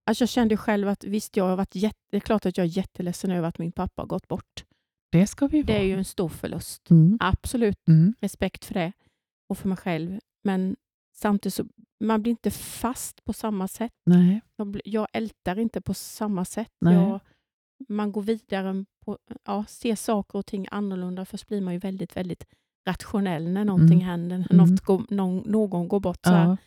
[0.05, 2.65] alltså jag kände själv att visst, jag har varit jätte, det är klart att jag
[2.65, 4.65] är jätteledsen över att min pappa har gått bort.
[5.11, 5.81] Det ska vi Det vara.
[5.83, 6.89] är ju en stor förlust.
[6.89, 7.17] Mm.
[7.21, 8.13] Absolut Mm.
[8.21, 8.91] respekt för det
[9.49, 10.19] och för mig själv.
[10.43, 10.75] Men
[11.13, 11.65] samtidigt så
[11.99, 13.93] man blir inte fast på samma sätt.
[14.05, 14.41] Nej.
[14.55, 16.71] Jag, jag ältar inte på samma sätt.
[16.81, 16.93] Nej.
[16.95, 17.19] Jag,
[17.89, 21.25] man går vidare, på, ja, ser saker och ting annorlunda.
[21.25, 22.45] Först blir man ju väldigt, väldigt
[22.87, 24.07] rationell när någonting Mm.
[24.07, 24.69] händer, när Mm.
[24.69, 26.19] något går, någon, någon går bort.
[26.25, 26.31] Så.
[26.31, 26.57] Ja,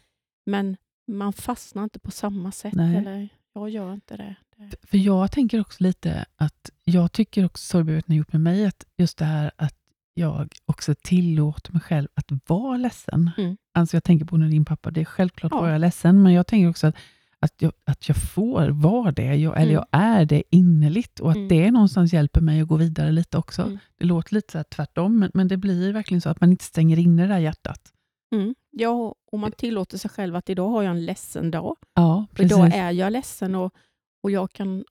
[0.46, 0.76] Men
[1.08, 2.72] man fastnar inte på samma sätt.
[2.74, 2.96] Nej.
[2.96, 4.34] Eller, jag gör inte det.
[4.82, 8.84] för jag tänker också lite att jag tycker också sorgbearbetningen har gjort med mig att
[8.96, 9.74] just det här att
[10.14, 13.30] jag också tillåter mig själv att vara ledsen.
[13.38, 13.56] Mm.
[13.74, 15.60] Alltså jag tänker på när din pappa, det är självklart Ja.
[15.60, 16.96] var jag ledsen, men jag tänker också att,
[17.40, 19.74] att, jag, att jag får vara det, jag, eller Mm.
[19.74, 21.48] jag är det innerligt och att Mm.
[21.48, 23.62] det någonstans hjälper mig att gå vidare lite också.
[23.62, 23.78] Mm.
[23.98, 26.98] Det låter lite så tvärtom, men, men det blir verkligen så att man inte stänger
[26.98, 27.92] inne det där hjärtat.
[28.34, 28.54] Mm.
[28.70, 31.76] Ja, och man tillåter sig själv att idag har jag en ledsen dag.
[31.94, 32.52] Ja, precis.
[32.52, 33.74] Idag är jag ledsen och,
[34.22, 34.84] och jag kan...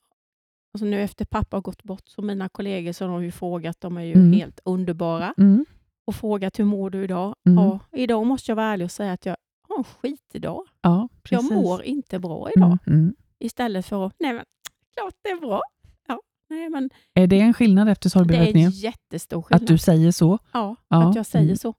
[0.73, 3.97] Alltså nu efter pappa har gått bort, så mina kollegor så har ju frågat, de
[3.97, 4.33] är ju Mm.
[4.33, 5.65] helt underbara, Mm,
[6.07, 7.35] och frågat hur mår du idag?
[7.45, 7.63] Mm.
[7.63, 9.37] Ja, idag måste jag vara ärlig och säga att jag
[9.69, 10.63] har en skitidag.
[10.81, 11.51] ja, Jag precis.
[11.51, 12.77] mår inte bra idag.
[12.87, 13.15] Mm, mm.
[13.39, 14.45] Istället för att, nej men
[14.95, 15.61] klart det är bra.
[16.49, 18.71] Nej men Är det en skillnad efter det är en sorgbearbetningen?
[18.71, 19.61] jättestor skillnad.
[19.61, 20.39] Att du säger så?
[20.53, 21.57] ja, Ja, att jag säger mm.
[21.57, 21.73] så.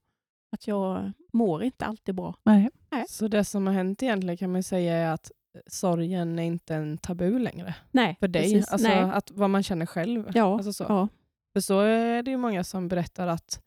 [0.51, 2.35] Att jag mår inte alltid bra.
[2.43, 2.69] Nej.
[3.07, 5.31] Så det som har hänt egentligen kan man säga är att
[5.67, 8.41] sorgen är inte en tabu längre Nej, för dig.
[8.43, 8.71] precis.
[8.71, 8.99] Alltså nej.
[8.99, 10.31] att vad man känner själv.
[10.35, 10.83] Ja, Alltså så.
[10.83, 11.07] ja.
[11.53, 13.61] För så är det ju många som berättar att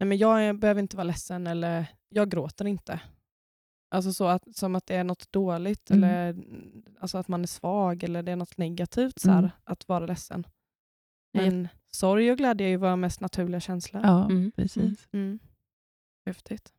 [0.00, 3.00] Nej, men jag behöver inte vara ledsen eller jag gråter inte.
[3.90, 6.04] Alltså så att, som att det är något dåligt Mm.
[6.04, 6.36] eller
[7.00, 9.50] alltså att man är svag eller det är något negativt så här, Mm.
[9.64, 10.46] att vara ledsen.
[11.34, 11.50] Nej.
[11.50, 14.02] Men sorg och glädje är ju våra mest naturliga känslor.
[14.04, 14.50] Ja, Mm.
[14.56, 15.08] precis.
[15.12, 15.38] Mm.
[16.28, 16.72] Häftigt.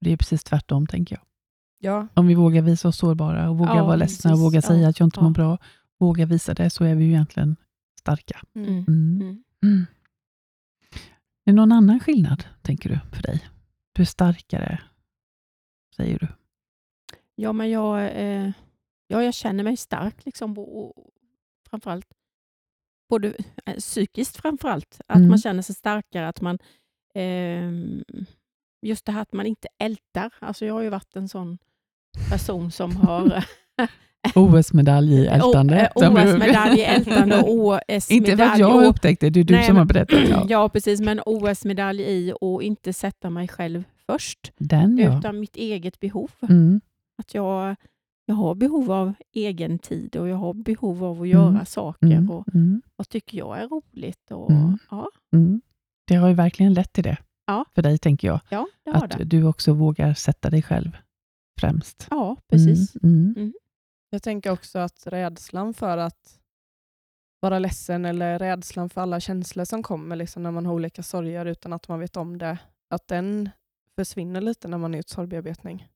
[0.00, 1.24] Det är precis tvärtom, tänker jag.
[1.78, 4.44] Ja, Om vi vågar visa oss sårbara och vågar Ja, vara ledsna och precis.
[4.44, 5.58] vågar säga Ja, att jag inte mår bra,
[5.98, 7.56] våga visa det, så är vi ju egentligen
[8.00, 8.40] starka.
[8.54, 8.68] mm.
[8.68, 8.84] Mm.
[8.88, 9.20] Mm.
[9.20, 9.42] Mm.
[9.62, 9.86] Mm.
[11.46, 13.44] Är det någon annan skillnad, tänker du, för dig?
[13.92, 14.82] Du är starkare,
[15.96, 16.28] säger du.
[17.34, 18.50] Ja, men jag, eh,
[19.06, 20.24] ja, jag känner mig stark.
[20.26, 21.10] Liksom, och, och,
[21.70, 22.06] framförallt
[23.08, 23.34] både
[23.66, 25.00] eh, psykiskt framförallt.
[25.06, 25.28] Att Mm.
[25.28, 26.28] man känner sig starkare.
[26.28, 26.58] Att man,
[28.86, 30.32] just det här att man inte ältar.
[30.38, 31.58] Alltså jag har ju varit en sån
[32.30, 33.44] person som har
[34.34, 35.80] OS-medalj i ältande.
[35.80, 39.44] Eh, OS-medalj i ältande och OS-medalj Inte för att jag har upptäckt det, det är
[39.44, 40.28] du Nej, som har berättat.
[40.28, 40.46] Ja.
[40.48, 41.00] Ja, precis.
[41.00, 45.18] Men OS-medalj i och inte sätta mig själv först, Den ja.
[45.18, 46.30] utan mitt eget behov.
[46.48, 46.80] Mm.
[47.22, 47.76] Att jag,
[48.26, 51.66] jag har behov av egen tid och jag har behov av att göra Mm.
[51.66, 52.06] saker.
[52.06, 52.30] Mm.
[52.30, 52.82] Och Mm.
[52.96, 54.30] vad tycker jag är roligt?
[54.30, 54.78] Och, Mm.
[54.90, 55.60] ja, Mm.
[56.06, 57.64] Det har ju verkligen lett till det Ja.
[57.74, 58.40] för dig, tänker jag.
[58.48, 59.24] ja, det har Att det.
[59.24, 60.96] du också vågar sätta dig själv
[61.60, 62.06] främst.
[62.10, 62.96] Ja, precis.
[63.02, 63.34] Mm.
[63.36, 63.52] Mm.
[64.10, 66.38] Jag tänker också att rädslan för att
[67.40, 71.46] vara ledsen eller rädslan för alla känslor som kommer liksom när man har olika sorger
[71.46, 72.58] utan att man vet om det,
[72.90, 73.50] att den
[73.96, 75.88] försvinner lite när man har gjort sorgbearbetning.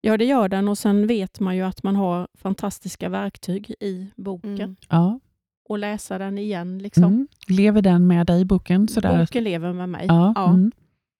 [0.00, 4.10] Ja, det gör den och sen vet man ju att man har fantastiska verktyg i
[4.16, 4.76] boken Mm.
[4.88, 5.20] Ja.
[5.68, 6.78] Och läsa den igen.
[6.78, 7.04] Liksom.
[7.04, 7.28] Mm.
[7.48, 8.88] Lever den med dig, boken?
[8.88, 9.18] Sådär?
[9.20, 10.04] Boken lever med mig.
[10.08, 10.32] Ja.
[10.36, 10.48] Ja.
[10.50, 10.72] Mm.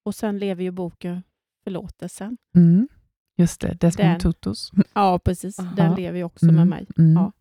[0.04, 1.22] Och sen lever ju boken
[1.64, 2.36] förlåtelsen.
[2.54, 2.88] Mm.
[3.36, 4.20] Just det, Desmond.
[4.20, 4.70] Tutus.
[4.94, 5.58] Ja, precis.
[5.58, 5.74] Aha.
[5.76, 6.56] Den lever ju också Mm.
[6.56, 6.86] med mig.
[6.98, 7.12] Mm.
[7.12, 7.32] Ja.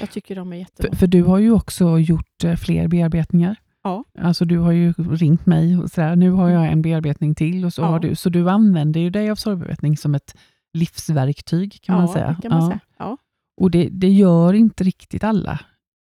[0.00, 0.90] Jag tycker de är jättebra.
[0.90, 3.56] För, för du har ju också gjort eh, fler bearbetningar.
[3.82, 4.04] Ja.
[4.18, 7.64] Alltså du har ju ringt mig och sådär, nu har jag en bearbetning till.
[7.64, 7.86] Och så, Ja.
[7.86, 10.36] har du, så du använder ju dig av sorgbearbetning som ett
[10.72, 12.36] livsverktyg kan man ja, säga.
[12.36, 12.80] det kan man säga.
[12.98, 13.16] Ja.
[13.60, 15.60] Och det, det gör inte riktigt alla.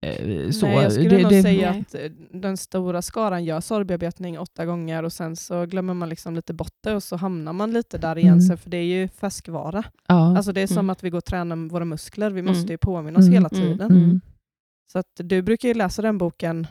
[0.06, 1.80] Eh, Så, Nej, jag skulle det, nog det, säga Nej.
[1.88, 2.00] att eh,
[2.40, 6.74] den stora skaran gör sorgbearbetning åtta gånger och sen så glömmer man liksom lite bort
[6.84, 8.32] det och så hamnar man lite där igen.
[8.32, 8.40] Mm.
[8.42, 9.84] sen, För det är ju färskvara.
[10.08, 10.36] ja.
[10.36, 10.90] Alltså det är som Mm.
[10.90, 12.30] att vi går och tränar våra muskler.
[12.30, 12.52] Vi Mm.
[12.54, 13.32] måste ju påminna oss Mm.
[13.34, 13.90] hela tiden.
[13.90, 14.20] Mm.
[14.92, 16.66] Så att du brukar ju läsa den boken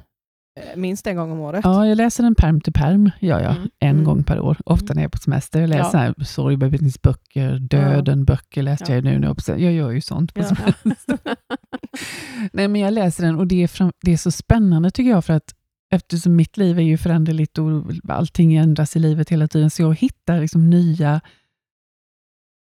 [0.76, 1.62] minst en gång om året.
[1.64, 3.70] Ja, jag läser den perm till perm, gör jag, Mm.
[3.80, 4.04] en Mm.
[4.04, 4.58] gång per år.
[4.66, 5.62] Ofta när jag är på semester.
[5.62, 6.26] Jag läser Ja.
[6.26, 8.96] sorgbearbetningsböcker, döden-böcker läste Ja.
[8.96, 9.28] jag nu.
[9.28, 10.46] sem- jag gör ju sånt på Ja.
[10.46, 11.18] semester.
[12.54, 15.26] Nej, men jag läser den och det är, fram, det är så spännande tycker jag,
[15.26, 15.56] för att
[15.92, 19.96] eftersom mitt liv är ju föränderligt och allting ändras i livet hela tiden, så jag
[19.96, 21.22] hittar liksom nya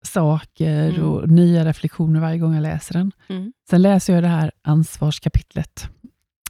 [0.06, 1.02] saker Mm.
[1.04, 3.12] och nya reflektioner varje gång jag läser den.
[3.28, 3.52] Mm.
[3.70, 5.88] Sen läser jag det här ansvarskapitlet.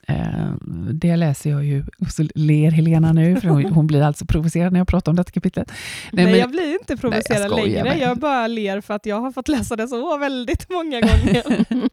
[0.09, 0.53] Eh,
[0.93, 4.73] det läser jag ju, och så ler Helena nu, för hon, hon blir alltså provocerad
[4.73, 5.73] när jag pratar om detta kapitlet.
[6.12, 7.85] Nej, men- jag blir inte provocerad skojar, längre.
[7.85, 11.67] men- Jag bara ler för att jag har fått läsa det så väldigt många gånger.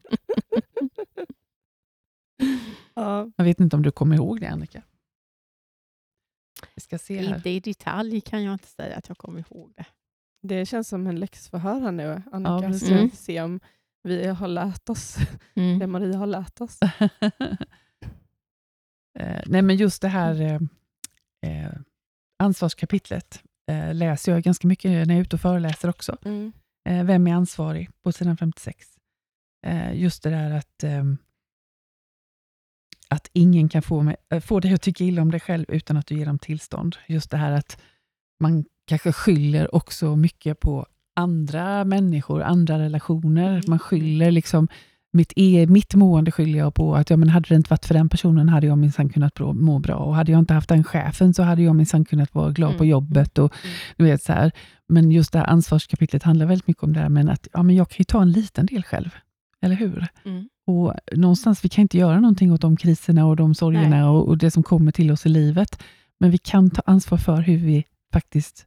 [2.95, 3.31] ja.
[3.35, 4.81] Jag vet inte om du kommer ihåg det, Annika?
[6.75, 7.35] Vi ska se här.
[7.35, 9.85] Inte i detalj kan jag inte säga att jag kommer ihåg det.
[10.47, 12.67] Det känns som en läxförhör här nu, Annika.
[12.67, 12.87] precis.
[12.87, 13.09] så Mm.
[13.11, 13.59] se om
[14.03, 15.15] vi har lärt oss
[15.53, 15.91] det Mm.
[15.91, 16.79] Maria har lärt oss.
[19.19, 20.59] Eh, nej, men just det här eh,
[21.51, 21.71] eh,
[22.39, 26.17] ansvarskapitlet eh, läser jag ganska mycket när jag är ute och föreläser också.
[26.25, 26.51] Mm.
[26.89, 27.89] Eh, vem är ansvarig?
[28.03, 28.87] På sidan 56.
[29.67, 31.17] Eh, just det där att, ehm,
[33.09, 36.07] att ingen kan få, mig, få dig att tycka illa om dig själv utan att
[36.07, 36.95] du ger dem tillstånd.
[37.07, 37.81] Just det här att
[38.39, 43.51] man kanske skyller också mycket på andra människor, andra relationer.
[43.51, 43.63] Mm.
[43.67, 44.67] Man skyller liksom
[45.13, 47.93] mitt, e, mitt mående skyller jag på att ja, men hade det inte varit för
[47.93, 49.95] den personen hade jag minsann kunnat må bra.
[49.95, 52.83] Och hade jag inte haft den chefen så hade jag minsann kunnat vara glad på
[52.83, 52.87] Mm.
[52.89, 53.37] jobbet.
[53.37, 53.75] Och, Mm.
[53.97, 54.51] du vet, så här.
[54.87, 57.75] Men just det här ansvarskapitlet handlar väldigt mycket om det här, men att ja, men
[57.75, 59.09] jag kan ju ta en liten del själv.
[59.61, 60.07] Eller hur?
[60.25, 60.47] Mm.
[60.67, 64.37] Och någonstans, vi kan inte göra någonting åt de kriserna och de sorgerna och, och
[64.37, 65.83] det som kommer till oss i livet.
[66.19, 68.65] Men vi kan ta ansvar för hur vi faktiskt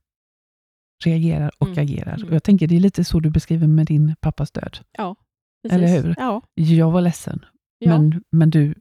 [1.04, 1.82] reagerar och Mm.
[1.82, 2.14] agerar.
[2.16, 2.28] Mm.
[2.28, 4.78] Och jag tänker, det är lite så du beskriver med din pappas död.
[5.68, 5.78] Precis.
[5.90, 6.14] Eller hur?
[6.18, 6.42] Ja.
[6.54, 7.44] Jag var ledsen,
[7.78, 7.98] Ja.
[7.98, 8.74] men, men du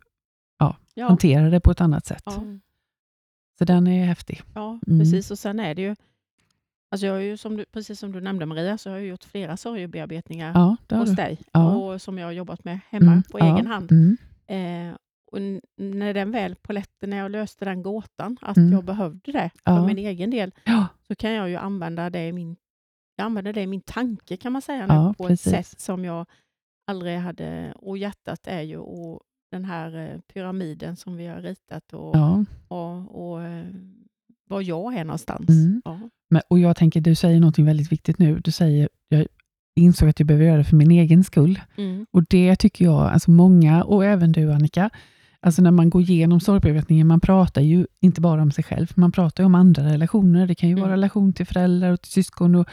[0.96, 1.08] ja.
[1.08, 2.24] hanterar det på ett annat sätt.
[2.26, 2.43] Ja.
[3.58, 4.41] Så den är häftig.
[4.56, 5.00] Ja, Mm.
[5.00, 5.32] precis.
[5.32, 5.96] Och sen är det ju,
[6.91, 9.24] alltså jag har ju som du, precis som du nämnde Maria, så har jag gjort
[9.24, 10.52] flera sorgebearbetningar
[10.89, 11.15] Ja, hos du.
[11.15, 11.76] dig Ja.
[11.76, 13.91] och som jag har jobbat med hemma Mm, på ja, egen hand.
[13.91, 14.17] Mm,
[14.48, 14.96] Eh,
[15.32, 15.39] och
[15.78, 18.72] när den väl på lätten, när jag löste den gåtan, att Mm.
[18.74, 19.86] jag behövde det för Ja.
[19.88, 22.56] min egen del, ja, så kan jag ju använda det i min,
[23.15, 25.54] jag använder det i min tanke kan man säga nu, Ja, på precis.
[25.54, 26.26] ett sätt som jag
[26.88, 27.74] aldrig hade.
[27.76, 32.46] Och hjärtat är ju och den här eh, pyramiden som vi har ritat och, ja.
[32.67, 33.65] och, och eh,
[34.50, 35.50] var jag är någonstans.
[35.50, 35.82] Mm.
[35.86, 36.00] Ja.
[36.30, 38.39] Men, och jag tänker, du säger något väldigt viktigt nu.
[38.39, 39.28] Du säger, jag
[39.76, 41.60] insåg att jag behöver göra det för min egen skull.
[41.78, 42.06] Mm.
[42.12, 44.89] Och det tycker jag, alltså många, och även du Annika,
[45.39, 49.12] alltså när man går igenom sorgbearbetningen, man pratar ju inte bara om sig själv, man
[49.12, 50.48] pratar ju om andra relationer.
[50.48, 50.82] Det kan ju Mm.
[50.82, 52.67] vara relation till föräldrar, och till syskon, och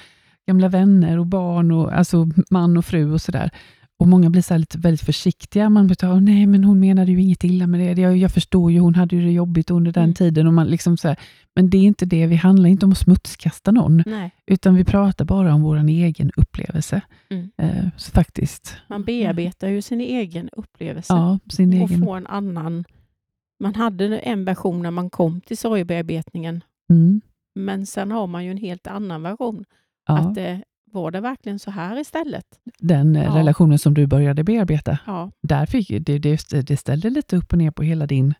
[0.46, 3.50] gamla vänner och barn, och alltså man och fru och sådär.
[4.00, 5.68] Och många blir så lite väldigt försiktiga.
[5.70, 8.02] Man blir här, nej men hon menade ju inget illa med det.
[8.02, 10.14] Jag, jag förstår ju, hon hade ju det jobbigt under den Mm.
[10.14, 10.46] tiden.
[10.46, 11.16] Och man liksom så här,
[11.54, 14.84] men det är inte det, vi handlar inte om att smutskasta någon, Nej, utan vi
[14.84, 17.00] pratar bara om vår egen upplevelse.
[17.30, 17.50] Mm.
[17.58, 22.04] Eh, så faktiskt, man bearbetar ju sin egen upplevelse ja, sin och egen...
[22.04, 22.84] får en annan...
[23.62, 27.20] Man hade en version när man kom till sorgbearbetningen, Mm,
[27.54, 29.64] men sen har man ju en helt annan version.
[30.08, 30.18] ja.
[30.18, 32.44] Att det var det verkligen så här istället?
[32.78, 33.36] Den eh, Ja.
[33.36, 35.30] relationen som du började bearbeta, Ja.
[35.42, 38.34] där fick, det, det, det ställde lite upp och ner på hela din...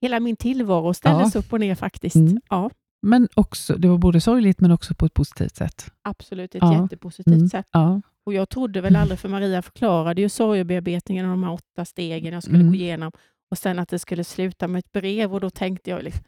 [0.00, 2.16] Hela min tillvaro ställdes upp och ner faktiskt.
[2.16, 2.40] Mm.
[2.50, 2.70] Ja,
[3.02, 5.90] Men också, det var både sorgligt men också på ett positivt sätt.
[6.02, 6.54] absolut.
[6.54, 6.82] Ett Ja.
[6.82, 7.48] jättepositivt Mm.
[7.48, 7.66] sätt.
[7.72, 8.00] Ja.
[8.26, 12.34] Och Jag trodde väl aldrig, för Maria förklarade ju sorgebearbetningen och de här åtta stegen
[12.34, 12.68] jag skulle Mm.
[12.68, 13.12] gå igenom.
[13.50, 16.24] Och sen att det skulle sluta med ett brev och då tänkte jag liksom,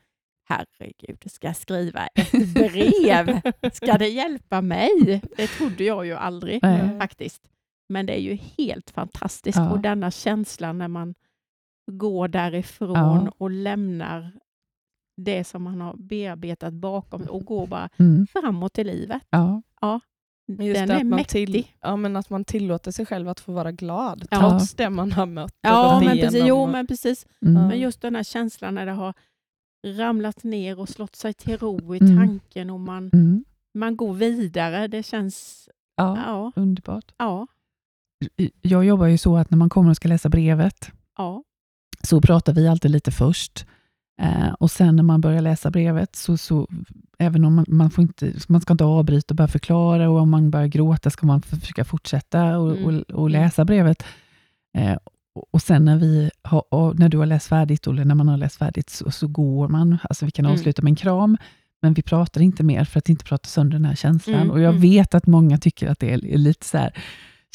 [0.50, 3.40] herregud, ska jag skriva ett brev?
[3.72, 5.22] Ska det hjälpa mig?
[5.36, 6.98] Det trodde jag ju aldrig Nej.
[6.98, 7.42] faktiskt.
[7.88, 9.58] Men det är ju helt fantastiskt.
[9.58, 9.70] Ja.
[9.70, 11.14] Och denna känslan när man
[11.92, 13.32] går därifrån Ja.
[13.38, 14.32] och lämnar
[15.16, 18.26] det som man har bearbetat bakom och går bara Mm.
[18.26, 19.22] framåt i livet.
[19.30, 19.62] Ja.
[20.48, 21.46] Men just Den det är att man, mäktig.
[21.52, 24.40] till, ja, men att man tillåter sig själv att få vara glad, Ja.
[24.40, 25.54] trots det man har mött.
[25.60, 26.42] Ja, men precis.
[26.46, 27.26] Jo, och- men precis.
[27.46, 27.68] Mm.
[27.68, 29.14] Men just den här känslan när det har
[29.86, 32.16] ramlat ner och slått sig till ro i Mm.
[32.16, 33.44] tanken och man, Mm.
[33.74, 34.88] man går vidare.
[34.88, 35.68] Det känns...
[35.96, 37.12] Ja, Ja, underbart.
[37.18, 37.46] ja,
[38.62, 41.42] Jag jobbar ju så att när man kommer och ska läsa brevet, ja.
[42.02, 43.66] så pratar vi alltid lite först.
[44.22, 46.68] Eh, och sen när man börjar läsa brevet, så, så
[47.18, 50.30] även om man, man, får inte, man ska inte avbryta och börja förklara, och om
[50.30, 52.84] man börjar gråta ska man försöka fortsätta och, Mm.
[52.98, 54.04] och, och läsa brevet.
[54.78, 54.96] Eh,
[55.50, 58.56] och, sen när, vi har, när du har läst färdigt, eller när man har läst
[58.56, 59.98] färdigt, så, så går man.
[60.02, 60.54] Alltså vi kan Mm.
[60.54, 61.36] avsluta med en kram,
[61.82, 64.34] men vi pratar inte mer för att inte prata sönder den här känslan.
[64.36, 64.80] Mm, Och jag mm.
[64.82, 66.92] vet att många tycker att det är lite så här,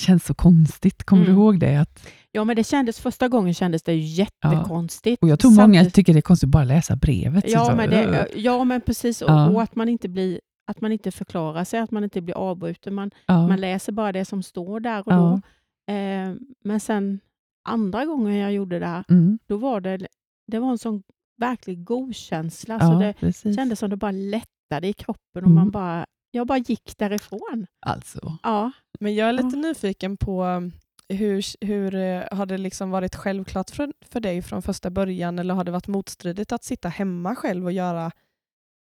[0.02, 1.04] känns så konstigt.
[1.04, 1.36] Kommer Mm.
[1.36, 1.76] du ihåg det?
[1.76, 5.22] Att, ja, men det kändes första gången kändes det jättekonstigt.
[5.24, 7.46] och jag tror många Samtidigt- tycker det är konstigt att bara läsa brevet.
[7.48, 9.22] Ja, så, men, det, ja, men precis.
[9.22, 9.50] Och, Ja.
[9.50, 12.94] och att man inte blir att man inte förklarar sig, att man inte blir avbruten.
[12.94, 13.48] Man, ja.
[13.48, 15.42] man läser bara det som står där och Ja.
[15.88, 15.94] då.
[15.94, 17.20] Eh, men sen
[17.66, 19.40] andra gången jag gjorde det här, Mm.
[19.48, 20.08] då var det,
[20.48, 21.04] det var en sån
[21.38, 22.80] verklig god-känsla.
[22.80, 23.56] Så Ja, det precis.
[23.56, 25.56] kändes som det bara lättade i kroppen och Mm.
[25.56, 27.68] man bara, jag bara gick därifrån.
[27.86, 28.38] Alltså.
[28.44, 30.72] Ja, Men jag är lite nyfiken på um,
[31.10, 35.54] hur, hur eh, har det liksom varit självklart för, för dig från första början eller
[35.54, 38.12] har det varit motstridigt att sitta hemma själv och göra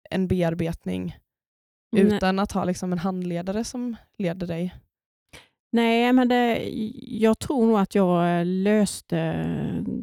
[0.10, 1.18] en bearbetning
[1.92, 2.04] Nej.
[2.04, 4.76] utan att ha liksom en handledare som leder dig?
[5.78, 6.70] Nej, men det,
[7.08, 9.46] jag tror nog att jag löste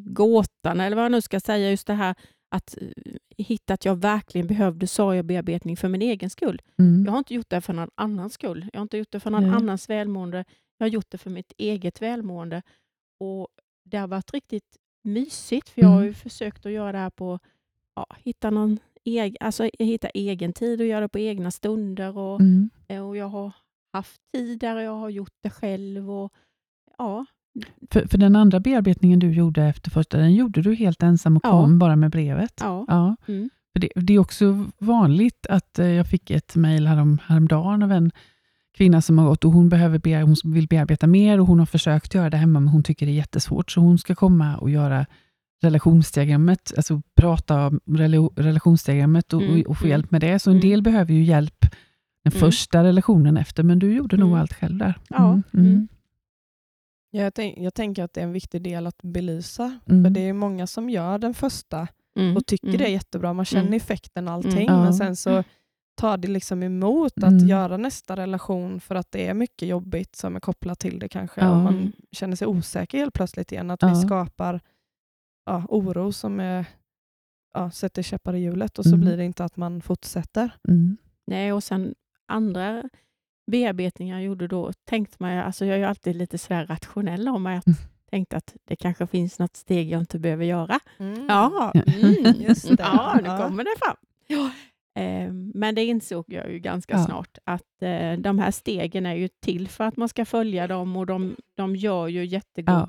[0.04, 2.14] gåtan, eller vad jag nu ska säga, just det här
[2.50, 2.88] att eh,
[3.37, 6.62] hitta att jag verkligen behövde sorgebearbetning för min egen skull.
[6.78, 7.04] Mm.
[7.04, 8.68] Jag har inte gjort det för någon annans skull.
[8.72, 9.52] Jag har inte gjort det för någon Nej.
[9.52, 10.44] annans välmående.
[10.78, 12.62] Jag har gjort det för mitt eget välmående.
[13.20, 13.48] Och
[13.84, 16.14] Det har varit riktigt mysigt, för jag har Mm.
[16.14, 17.38] försökt att göra det här på,
[17.96, 22.18] ja, hitta någon eg, alltså hitta egen tid och göra det på egna stunder.
[22.18, 22.70] Och, Mm.
[22.88, 23.52] eh, och jag har
[23.94, 26.11] haft tid där jag har gjort det själv.
[26.11, 26.33] Och,
[26.98, 27.26] ja,
[27.90, 31.42] För, för den andra bearbetningen du gjorde efter första, den gjorde du helt ensam och
[31.44, 31.50] Ja.
[31.50, 32.52] kom bara med brevet.
[32.61, 32.85] ja.
[32.88, 33.16] Ja.
[33.28, 33.50] Mm.
[33.72, 37.92] För det, det är också vanligt att eh, jag fick ett mejl härom, häromdagen av
[37.92, 38.11] en
[38.76, 41.66] kvinna som har gått och hon, behöver be, hon vill bearbeta mer och hon har
[41.66, 44.70] försökt göra det hemma men hon tycker det är jättesvårt så hon ska komma och
[44.70, 45.07] göra
[45.62, 49.90] relationsdiagrammet, alltså prata om rela- relationsdiagrammet och, Mm, och, och få mm.
[49.90, 50.38] hjälp med det.
[50.38, 50.68] Så en Mm.
[50.68, 51.64] del behöver ju hjälp
[52.24, 52.40] den Mm.
[52.40, 54.40] första relationen efter, men du gjorde nog Mm.
[54.40, 54.94] allt själv där.
[55.08, 55.88] Ja, mm.
[57.10, 59.78] Ja, Jag, tänk, jag tänker att det är en viktig del att belysa.
[59.87, 60.04] Mm.
[60.04, 62.37] För det är många som gör den första Mm.
[62.37, 62.78] och tycker mm.
[62.78, 63.32] det är jättebra.
[63.32, 63.74] Man känner Mm.
[63.76, 64.52] effekten och allting.
[64.68, 64.74] Mm.
[64.74, 64.82] Ja.
[64.82, 65.44] Men sen så
[65.96, 67.46] tar det liksom emot att Mm.
[67.48, 71.40] göra nästa relation för att det är mycket jobbigt som är kopplat till det kanske.
[71.40, 71.62] Ja.
[71.62, 73.70] Man känner sig osäker helt plötsligt igen.
[73.70, 73.88] Att Ja.
[73.88, 74.60] vi skapar
[75.46, 76.66] ja, oro som är,
[77.54, 79.00] ja, sätter käppar i hjulet och så Mm.
[79.00, 80.50] blir det inte att man fortsätter.
[80.68, 80.96] Mm.
[81.26, 81.94] Nej, och sen
[82.26, 82.82] andra
[83.50, 87.42] bearbetningar jag gjorde då tänkte man, alltså jag är ju alltid lite sådär rationell om
[87.42, 87.76] mig, att Mm.
[88.10, 90.78] tänkte att det kanske finns något steg jag inte behöver göra.
[90.98, 91.26] Mm.
[91.28, 92.76] Ja, Mm, just det.
[92.78, 93.38] ja nu Ja.
[93.38, 93.96] kommer det fram.
[94.96, 97.04] Eh, Men det insåg jag ju ganska Ja.
[97.04, 100.96] snart, att eh, de här stegen är ju till för att man ska följa dem
[100.96, 102.88] och de, de gör ju jättegod Ja.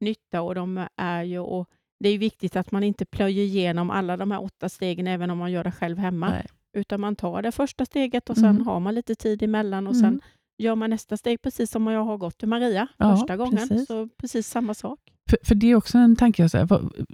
[0.00, 1.68] nytta och de är ju, och
[2.00, 5.38] det är viktigt att man inte plöjer igenom alla de här åtta stegen även om
[5.38, 6.28] man gör det själv hemma.
[6.28, 6.46] Nej.
[6.76, 8.66] Utan man tar det första steget och sen Mm.
[8.66, 10.02] har man lite tid emellan och Mm.
[10.10, 10.20] sen
[10.58, 13.56] gör man nästa steg precis som jag har gått till Maria Ja, första gången.
[13.68, 13.86] precis.
[13.86, 14.98] Så precis samma sak.
[15.30, 16.66] För, för det är också en tanke, jag säger,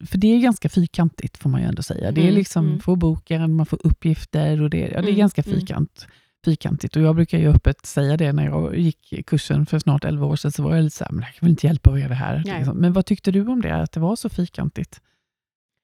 [0.07, 2.13] för det är ganska fyrkantigt får man ju ändå säga.
[2.13, 2.81] Det är Mm, liksom mm.
[2.81, 5.59] få boken, man får uppgifter och det, ja, det är Mm, ganska mm.
[5.59, 6.07] fyrkant,
[6.45, 6.97] fyrkantigt.
[6.97, 10.37] Och jag brukar ju öppet säga det när jag gick kursen för snart 11 år
[10.37, 12.09] sedan, så var jag lite så här, men det kan väl inte hjälpa att göra
[12.09, 12.43] det här.
[12.59, 12.77] Liksom.
[12.79, 15.01] Men vad tyckte du om det, att det var så fyrkantigt?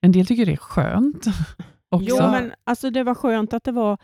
[0.00, 1.24] En del tycker det är skönt
[1.92, 2.06] också.
[2.08, 3.98] Jo, men alltså det var skönt att det var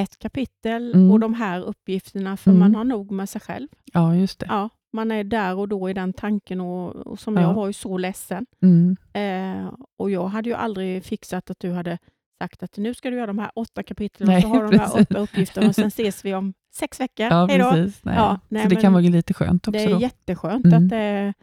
[0.00, 1.10] ett kapitel Mm.
[1.10, 2.60] och de här uppgifterna, för Mm.
[2.60, 3.68] man har nog med sig själv.
[3.92, 4.46] Ja, just det.
[4.48, 7.42] Ja, man är där och då i den tanken och, och som Ja.
[7.42, 8.46] jag var ju så ledsen.
[8.62, 8.96] Mm.
[9.12, 11.98] Eh, och jag hade ju aldrig fixat att du hade
[12.42, 14.70] sagt att nu ska du göra de här åtta kapitlen Nej, och så har du
[14.70, 15.00] de här precis.
[15.10, 17.70] åtta uppgifterna och sen ses vi om sex veckor, Ja, hej då.
[17.70, 18.04] precis.
[18.04, 18.14] Nej.
[18.16, 20.00] Ja, nej, så det kan vara lite skönt också Det är då.
[20.00, 20.84] jätteskönt Mm.
[20.84, 21.34] att, det är,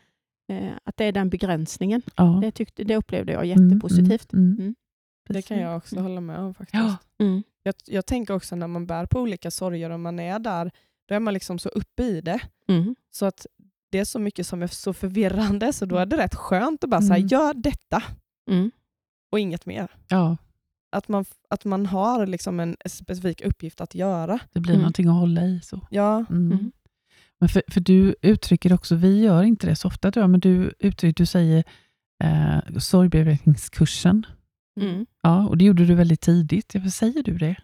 [0.51, 2.01] eh, att det är den begränsningen.
[2.15, 2.39] Ja.
[2.41, 4.33] Det, tyckte, det upplevde jag Mm, jättepositivt.
[4.33, 4.59] mm, mm.
[4.61, 4.75] Mm.
[5.29, 6.83] Det kan jag också hålla med om faktiskt.
[6.83, 6.97] Ja.
[7.19, 7.43] Mm.
[7.63, 10.71] Jag, jag tänker också när man bär på olika sorger och man är där,
[11.07, 12.39] då är man liksom så uppe i det.
[12.67, 12.95] Mm.
[13.11, 13.45] Så att
[13.91, 16.89] det är så mycket som är så förvirrande, så då är det rätt skönt att
[16.89, 17.27] bara säga Mm.
[17.27, 18.03] gör detta
[18.49, 18.71] Mm.
[19.31, 19.87] och inget mer.
[20.07, 20.37] ja,
[20.91, 24.39] Att man, att man har liksom en specifik uppgift att göra.
[24.53, 24.81] det blir Mm.
[24.81, 25.59] någonting att hålla i.
[25.63, 25.79] så.
[25.89, 26.51] Ja, Mm.
[26.51, 26.71] Mm.
[27.39, 31.13] Men för, för du uttrycker också, vi gör inte det så ofta, men du uttrycker,
[31.21, 31.63] du säger
[32.23, 34.25] eh, sorgbearbetningskursen.
[34.81, 35.05] Mm.
[35.21, 36.73] Ja, och det gjorde du väldigt tidigt.
[36.75, 37.55] Varför säger du det?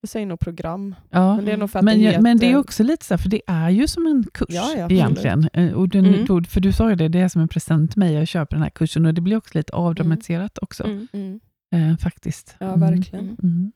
[0.00, 0.94] jag säger nog program.
[1.10, 1.36] Ja.
[1.36, 2.20] Men det är nog för att Men, det heter...
[2.20, 4.86] men det är också lite så här, för det är ju som en kurs Ja,
[4.90, 5.48] egentligen.
[5.52, 6.24] Eh, Och den, Mm.
[6.26, 8.56] då, för du sa ju det, det är som en present till mig, jag köper
[8.56, 10.84] den här kursen och det blir också lite avdramatiserat också.
[10.84, 11.08] Mm.
[11.12, 11.40] Mm.
[11.74, 12.56] Eh, faktiskt.
[12.60, 12.80] Ja, Mm.
[12.80, 13.36] verkligen.
[13.42, 13.72] Mm.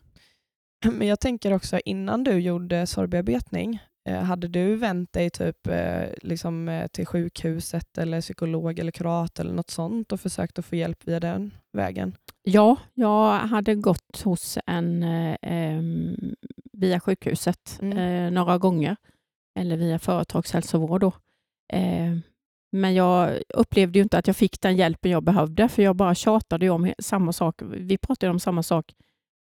[0.98, 6.68] Men jag tänker också innan du gjorde sorgbearbetning, hade du vänt dig typ eh, liksom,
[6.68, 10.98] eh, till sjukhuset eller psykolog eller kurator eller något sånt och försökt att få hjälp
[11.08, 12.16] via den vägen?
[12.42, 15.82] Ja, jag hade gått hos en eh,
[16.72, 17.98] via sjukhuset Mm.
[17.98, 18.96] eh, några gånger,
[19.58, 21.00] eller via företagshälsovård.
[21.00, 21.12] Då.
[21.72, 22.16] Eh,
[22.72, 26.70] men jag upplevde inte att jag fick den hjälpen jag behövde, för jag bara tjatade
[26.70, 27.62] om samma sak.
[27.62, 28.94] Vi pratade om samma sak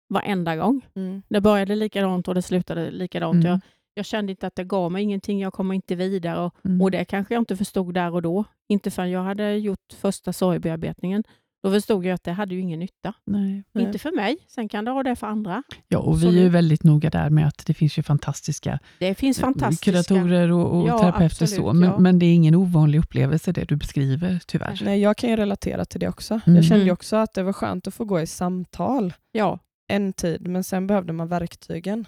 [0.10, 0.82] varenda gång.
[0.96, 1.22] Mm.
[1.30, 3.36] Det började likadant och det slutade likadant.
[3.46, 3.48] Mm.
[3.48, 3.60] Jag,
[3.94, 6.40] jag kände inte att det gav mig ingenting, jag kommer inte vidare.
[6.40, 6.82] Och, Mm.
[6.82, 8.44] och det kanske jag inte förstod där och då.
[8.70, 11.24] Inte förrän jag hade gjort första sorgbearbetningen.
[11.64, 13.14] Då förstod jag att det hade ju ingen nytta.
[13.26, 13.64] Nej.
[13.72, 13.84] Nej.
[13.86, 15.64] Inte för mig, sen kan det ha det för andra.
[15.88, 19.16] Ja, och vi är ju väldigt noga där med att det finns ju fantastiska Det
[19.16, 19.92] finns fantastiska...
[19.92, 21.26] kuratorer och, och Ja, terapeuter.
[21.26, 22.00] absolut, så, men, ja.
[22.00, 24.82] men det är ingen ovanlig upplevelse det du beskriver, tyvärr.
[24.84, 26.40] Nej, jag kan ju relatera till det också.
[26.46, 26.56] Mm.
[26.56, 30.14] Jag kände ju också att det var skönt att få gå i samtal Ja, en
[30.14, 32.06] tid, men sen behövde man verktygen.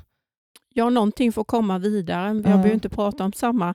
[0.73, 2.27] Ja, någonting får komma vidare.
[2.27, 2.41] Jag Ja.
[2.41, 3.73] behöver inte prata om samma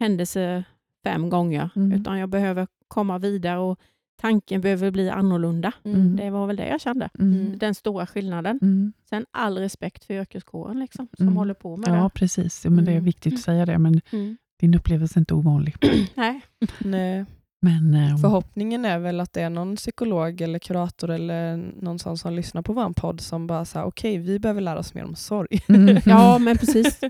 [0.00, 0.64] händelse
[1.04, 1.92] fem gånger, Mm.
[2.00, 3.78] utan jag behöver komma vidare och
[4.20, 5.72] tanken behöver bli annorlunda.
[5.84, 6.16] Mm.
[6.16, 7.08] Det var väl det jag kände.
[7.18, 7.58] Mm.
[7.58, 8.58] Den stora skillnaden.
[8.62, 8.92] Mm.
[9.10, 11.36] Sen all respekt för yrkeskåren liksom, som Mm.
[11.36, 12.64] håller på med Ja, precis.
[12.64, 13.04] Ja, men det är Mm.
[13.04, 14.02] viktigt att säga det, men det.
[14.12, 14.36] Mm.
[14.60, 15.76] din upplevelse är inte ovanlig.
[16.14, 16.40] Nej.
[16.78, 17.24] Nej.
[17.66, 22.18] Men, ehm, Förhoppningen är väl att det är någon psykolog eller kurator eller någon sån
[22.18, 25.14] som lyssnar på vår podd som bara säger okej, vi behöver lära oss mer om
[25.16, 25.60] sorg.
[25.68, 25.96] mm.
[26.06, 27.00] Ja, men precis.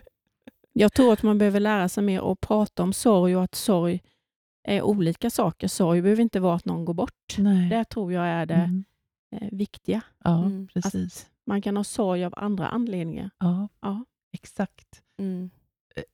[0.73, 4.03] Jag tror att man behöver lära sig mer att prata om sorg och att sorg
[4.69, 5.69] är olika saker.
[5.69, 7.37] Sorg behöver inte vara att någon går bort.
[7.39, 7.69] Nej.
[7.69, 8.85] Det tror jag är det Mm.
[9.37, 10.01] eh, viktiga.
[10.25, 10.69] Ja, Mm.
[10.75, 11.27] precis.
[11.47, 13.31] Man kan ha sorg av andra anledningar.
[13.39, 14.05] Ja, Ja.
[14.33, 15.03] exakt.
[15.19, 15.51] Mm.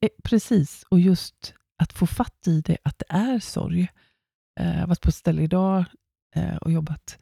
[0.00, 3.88] Eh, Precis, och just att få fatt i det, att det är sorg.
[4.60, 5.84] Eh, Jag har varit på ett ställe idag
[6.34, 7.18] eh, och jobbat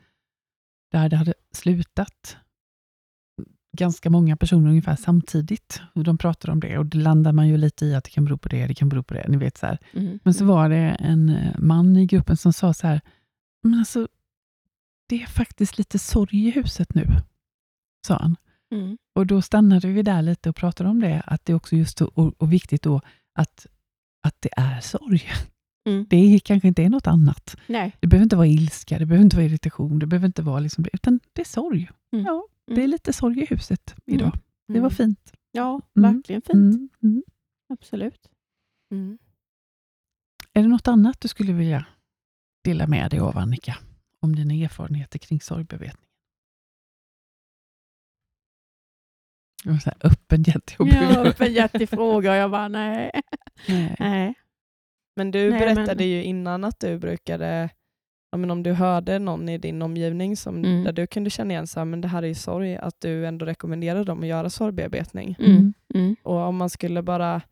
[0.92, 2.36] där det hade slutat
[3.76, 5.82] ganska många personer ungefär samtidigt.
[5.94, 8.24] Och de pratade om det och det landar man ju lite i att det kan
[8.24, 9.28] bero på det, det kan bero på det.
[9.28, 9.76] Ni vet så.
[9.92, 10.18] Mm.
[10.22, 13.00] Men så var det en eh, man i gruppen som sa så här,
[13.62, 14.08] men alltså,
[15.08, 17.06] det är faktiskt lite sorg i huset nu,
[18.06, 18.36] sa han.
[18.72, 18.98] Mm.
[19.14, 22.00] Och då stannade vi där lite och pratade om det, att det är också just
[22.00, 23.00] och, och viktigt då
[23.34, 23.66] att,
[24.22, 25.22] att det är sorg.
[25.90, 26.06] Mm.
[26.10, 27.56] Det är, kanske inte är något annat.
[27.66, 27.96] Nej.
[28.00, 30.84] Det behöver inte vara ilska, det behöver inte vara irritation, det behöver inte vara liksom
[30.84, 31.90] det, utan det är sorg.
[32.12, 32.24] Mm.
[32.26, 32.84] Ja, det Mm.
[32.84, 34.32] är lite sorg i huset idag.
[34.68, 34.90] Det var Mm.
[34.90, 35.32] fint.
[35.52, 36.14] Ja, Mm.
[36.14, 36.54] verkligen fint.
[36.74, 37.22] Mm, mm.
[37.68, 38.28] Absolut.
[38.92, 39.18] Mm.
[40.52, 41.86] Är det något annat du skulle vilja
[42.64, 43.78] dela med dig av, Annika,
[44.20, 46.06] om dina erfarenheter kring sorgbearbetning?
[49.64, 50.94] Det var så här öppen, jättejobbig.
[50.94, 53.10] Ja, öppenhjärtig fråga och jag bara nej.
[53.68, 53.96] Nej.
[53.98, 54.34] nej.
[55.20, 57.70] Men du Nej, berättade men- ju innan att du brukade,
[58.32, 60.84] ja, men om du hörde någon i din omgivning som, Mm.
[60.84, 63.46] där du kunde känna igen sig, men det här är ju sorg, att du ändå
[63.46, 65.36] rekommenderade dem att göra sorgbearbetning.
[65.38, 65.74] Mm.
[65.94, 66.16] Mm.
[66.22, 67.42] Och om man skulle bara,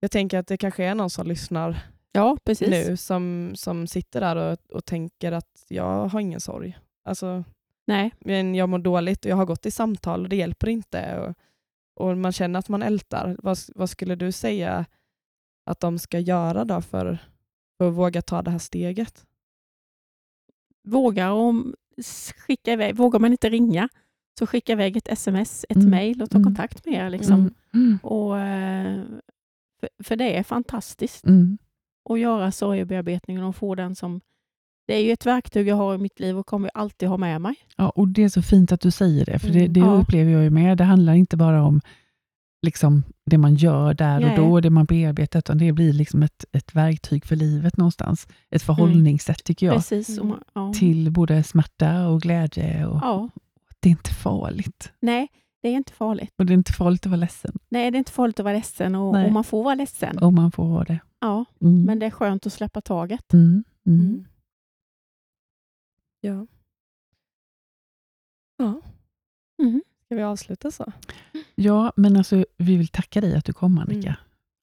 [0.00, 1.76] jag tänker att det kanske är någon som lyssnar
[2.12, 6.78] Ja, nu som, som sitter där och, och tänker att jag har ingen sorg.
[7.04, 7.44] Alltså,
[7.86, 8.10] Nej.
[8.20, 11.18] men jag mår dåligt och jag har gått i samtal och det hjälper inte.
[11.18, 11.34] Och,
[12.08, 13.36] och man känner att man ältar.
[13.42, 14.84] Vad, vad skulle du säga
[15.70, 17.18] att de ska göra då för,
[17.78, 19.24] för att våga ta det här steget?
[20.84, 21.74] Vågar, om,
[22.46, 23.88] skicka iväg, vågar man inte ringa
[24.38, 25.90] så skicka iväg ett sms, ett Mm.
[25.90, 26.44] mejl och ta Mm.
[26.44, 27.10] kontakt med er.
[27.10, 27.34] Liksom.
[27.40, 27.54] Mm.
[27.74, 27.98] Mm.
[28.02, 29.00] Och, eh,
[29.80, 31.58] för, för det är fantastiskt Mm.
[32.10, 34.20] att göra sorgebearbetningen och få den som...
[34.86, 37.40] Det är ju ett verktyg jag har i mitt liv och kommer alltid ha med
[37.40, 37.54] mig.
[37.76, 39.72] Ja, och det är så fint att du säger det, för det, Mm.
[39.72, 39.92] det Ja.
[39.92, 40.78] upplever jag ju med.
[40.78, 41.80] Det handlar inte bara om
[42.62, 44.30] liksom, det man gör där Nej.
[44.30, 48.28] och då, det man bearbetar, utan det blir liksom ett, ett verktyg för livet någonstans.
[48.50, 50.18] Ett förhållningssätt, tycker jag, Precis.
[50.18, 50.30] Mm.
[50.32, 50.72] Och, ja.
[50.72, 52.86] till både smärta och glädje.
[52.86, 53.28] Och ja.
[53.80, 54.92] Det är inte farligt.
[55.00, 55.28] Nej,
[55.62, 56.34] det är inte farligt.
[56.38, 57.58] Och det är inte farligt att vara ledsen.
[57.68, 60.18] Nej, det är inte farligt att vara ledsen och, och man får vara ledsen.
[60.18, 60.98] Om man får vara det.
[61.20, 61.82] Ja, Mm.
[61.84, 63.32] men det är skönt att släppa taget.
[63.32, 63.64] Mm.
[63.86, 64.00] Mm.
[64.00, 64.24] Mm.
[66.20, 66.46] Ja.
[68.58, 68.80] Ja,
[69.62, 69.82] Mm.
[70.10, 70.92] Ska vi avsluta så?
[71.54, 74.08] Ja, men alltså, vi vill tacka dig att du kom Annika.
[74.08, 74.14] Mm.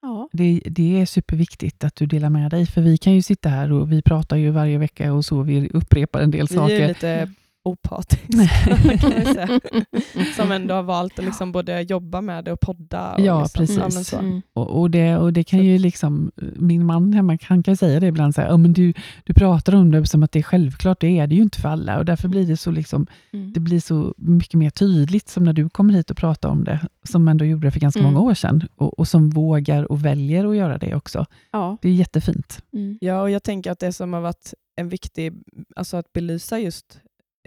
[0.01, 3.49] Ja, Det, det är superviktigt att du delar med dig, för vi kan ju sitta
[3.49, 6.59] här och vi pratar ju varje vecka och så, vi upprepar en del Vi är
[6.59, 6.79] saker.
[6.81, 7.31] ju lite
[7.67, 8.27] opatiska
[8.97, 9.59] kan man säga.
[10.35, 13.13] Som ändå har valt att liksom både jobba med det och podda.
[13.13, 13.77] Och Ja, liksom, precis.
[13.77, 14.17] Ja, men så.
[14.17, 14.41] Mm.
[14.53, 18.07] Och, och, det, och det kan ju liksom, min man hemma han kan säga det
[18.07, 18.93] ibland, så här, ja, men du,
[19.23, 21.69] du pratar om det som att det är självklart, det är det ju inte för
[21.69, 21.97] alla.
[21.97, 23.53] Och därför blir det så, liksom, Mm.
[23.53, 26.79] det blir så mycket mer tydligt, som när du kommer hit och pratar om det,
[27.03, 28.13] som ändå gjorde det för ganska Mm.
[28.13, 31.25] många år sedan, och, och som vågar och väljer att göra det också.
[31.51, 31.77] Ja.
[31.81, 32.59] Det är jättefint.
[32.73, 32.97] Mm.
[33.01, 35.33] Ja, och jag tänker att det som har varit en viktig,
[35.75, 36.99] alltså att belysa just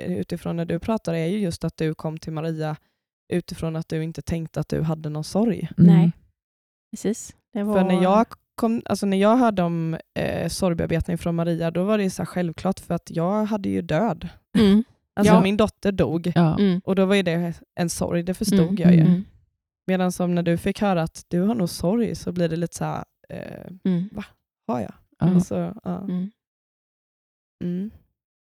[0.07, 2.77] utifrån när du pratar är ju just att du kom till Maria
[3.33, 5.69] utifrån att du inte tänkte att du hade någon sorg.
[5.79, 5.95] Mm.
[5.97, 6.13] Nej.
[6.93, 7.37] Precis.
[7.53, 7.79] Det var...
[7.79, 11.99] För när jag, kom, alltså när jag hörde om eh, sorgbearbetning från Maria, då var
[11.99, 14.29] det så självklart för att jag hade ju död.
[14.59, 14.85] Mm.
[15.15, 15.41] Alltså Ja.
[15.43, 16.59] min dotter dog Ja.
[16.59, 16.81] Mm.
[16.85, 18.77] och då var ju det en sorg, det förstod Mm.
[18.77, 19.01] jag ju.
[19.01, 19.25] Mm.
[19.87, 22.77] Medan som när du fick höra att du har nog sorg så blir det lite
[22.77, 24.09] så här, eh, Mm.
[24.67, 24.93] har jag?
[25.19, 25.27] Ja.
[25.27, 25.99] Alltså, ja.
[26.01, 26.31] Mm.
[27.65, 27.91] Mm.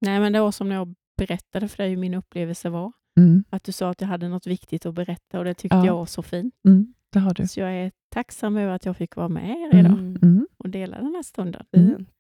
[0.01, 2.93] Nej, men det var som när jag berättade för dig hur min upplevelse var.
[3.19, 3.45] Mm.
[3.51, 5.87] Att du sa att jag hade något viktigt att berätta och det tyckte Ja.
[5.87, 6.55] jag var så fint.
[6.69, 6.95] Mm.
[7.13, 7.47] Det har du.
[7.49, 10.17] Så jag är tacksam över att jag fick vara med er idag Mm.
[10.23, 10.49] Mm.
[10.57, 11.67] och dela den här stunden.
[11.73, 11.97] Mm.
[11.97, 12.11] Fint.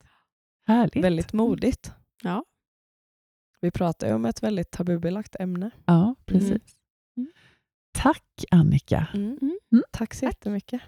[0.67, 1.05] Härligt.
[1.05, 1.93] Väldigt modigt.
[2.23, 2.45] Ja.
[3.61, 5.71] Vi pratar ju om ett väldigt tabubelagt ämne.
[5.85, 6.63] Ja, precis.
[7.17, 7.31] Mm.
[7.93, 9.07] Tack Annika.
[9.15, 9.39] Mm.
[9.43, 9.59] Mm.
[9.73, 9.85] Mm.
[9.91, 10.81] Tack så jättemycket.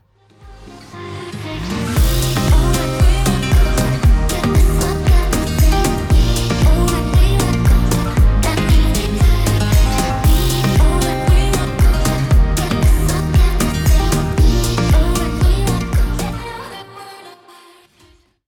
[0.95, 1.30] Mm.